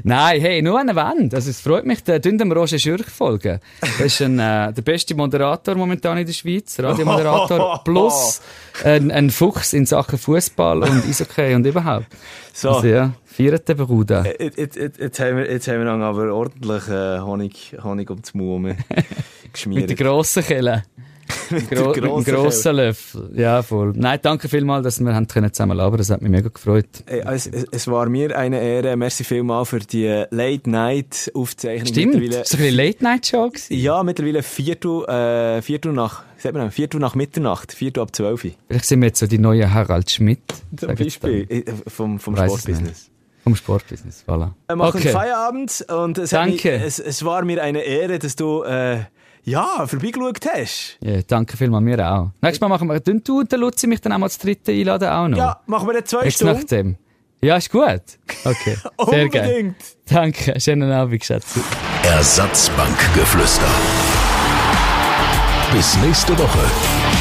[0.03, 1.34] Nein, hey, nur der Wand.
[1.34, 3.59] Also, es freut mich, der dem Roger Schürch folgen.
[3.82, 6.80] Das ist ein, äh, der beste Moderator momentan in der Schweiz.
[6.80, 8.41] Radiomoderator plus
[8.84, 12.07] ein, ein Fuchs in Sachen Fußball und Eishockey und überhaupt.
[12.57, 12.69] So.
[12.69, 14.23] Also, ja, feiert den Bruder.
[14.39, 18.09] Jetzt, jetzt, jetzt, jetzt haben wir, jetzt haben wir dann aber ordentlich äh, Honig, Honig
[18.09, 18.78] um Mund herum
[19.51, 19.89] geschmiert.
[19.89, 20.84] Mit der grossen Kelle.
[21.69, 23.30] Gro dem grossen Löffel.
[23.36, 23.93] Ja, voll.
[23.95, 25.97] Nein, danke vielmals, dass wir haben können zusammen labern.
[25.97, 26.86] Das hat mich mega gefreut.
[27.05, 28.95] Ey, es, es, war mir eine Ehre.
[28.95, 31.88] Merci vielmal für die Late-Night-Aufzeichnung.
[31.88, 32.13] Stimmt.
[32.15, 33.51] Mittlerweile- Das war ein bisschen Late-Night-Show.
[33.69, 38.51] Ja, mittlerweile Viertel, äh, Viertel nach, sagt man, Viertel nach Mitternacht, Viertel ab 12 Uhr.
[38.67, 40.41] Vielleicht sind wir jetzt so die neue Harald Schmidt.
[40.78, 41.45] Zum Beispiel.
[41.49, 43.09] Äh, Vom, vom es Sportbusiness.
[43.43, 44.51] Vom Sportbusiness, voilà.
[44.67, 45.09] Wir machen Okay.
[45.09, 46.84] Feierabend und es, hat mich, Danke.
[46.84, 49.01] es, es war mir eine Ehre, dass du, äh,
[49.45, 50.97] ja, vorbeigeschaut hast.
[51.01, 52.31] Ja, danke vielmals, mir auch.
[52.41, 54.71] Nächstes Mal machen wir, dünn du und der Luzi mich dann auch mal das dritte
[54.71, 55.37] einladen auch noch.
[55.37, 56.53] Ja, machen wir dann zwei Jetzt Stunden.
[56.55, 56.97] nach dem.
[57.41, 58.01] Ja, ist gut.
[58.43, 58.75] Okay.
[59.09, 59.23] Sehr.
[59.25, 59.75] Unbedingt.
[60.09, 60.59] Danke.
[60.59, 61.59] Schönen Abend, Schatzi.
[62.03, 63.67] Ersatzbankgeflüster.
[65.71, 67.14] Bis nächste Woche.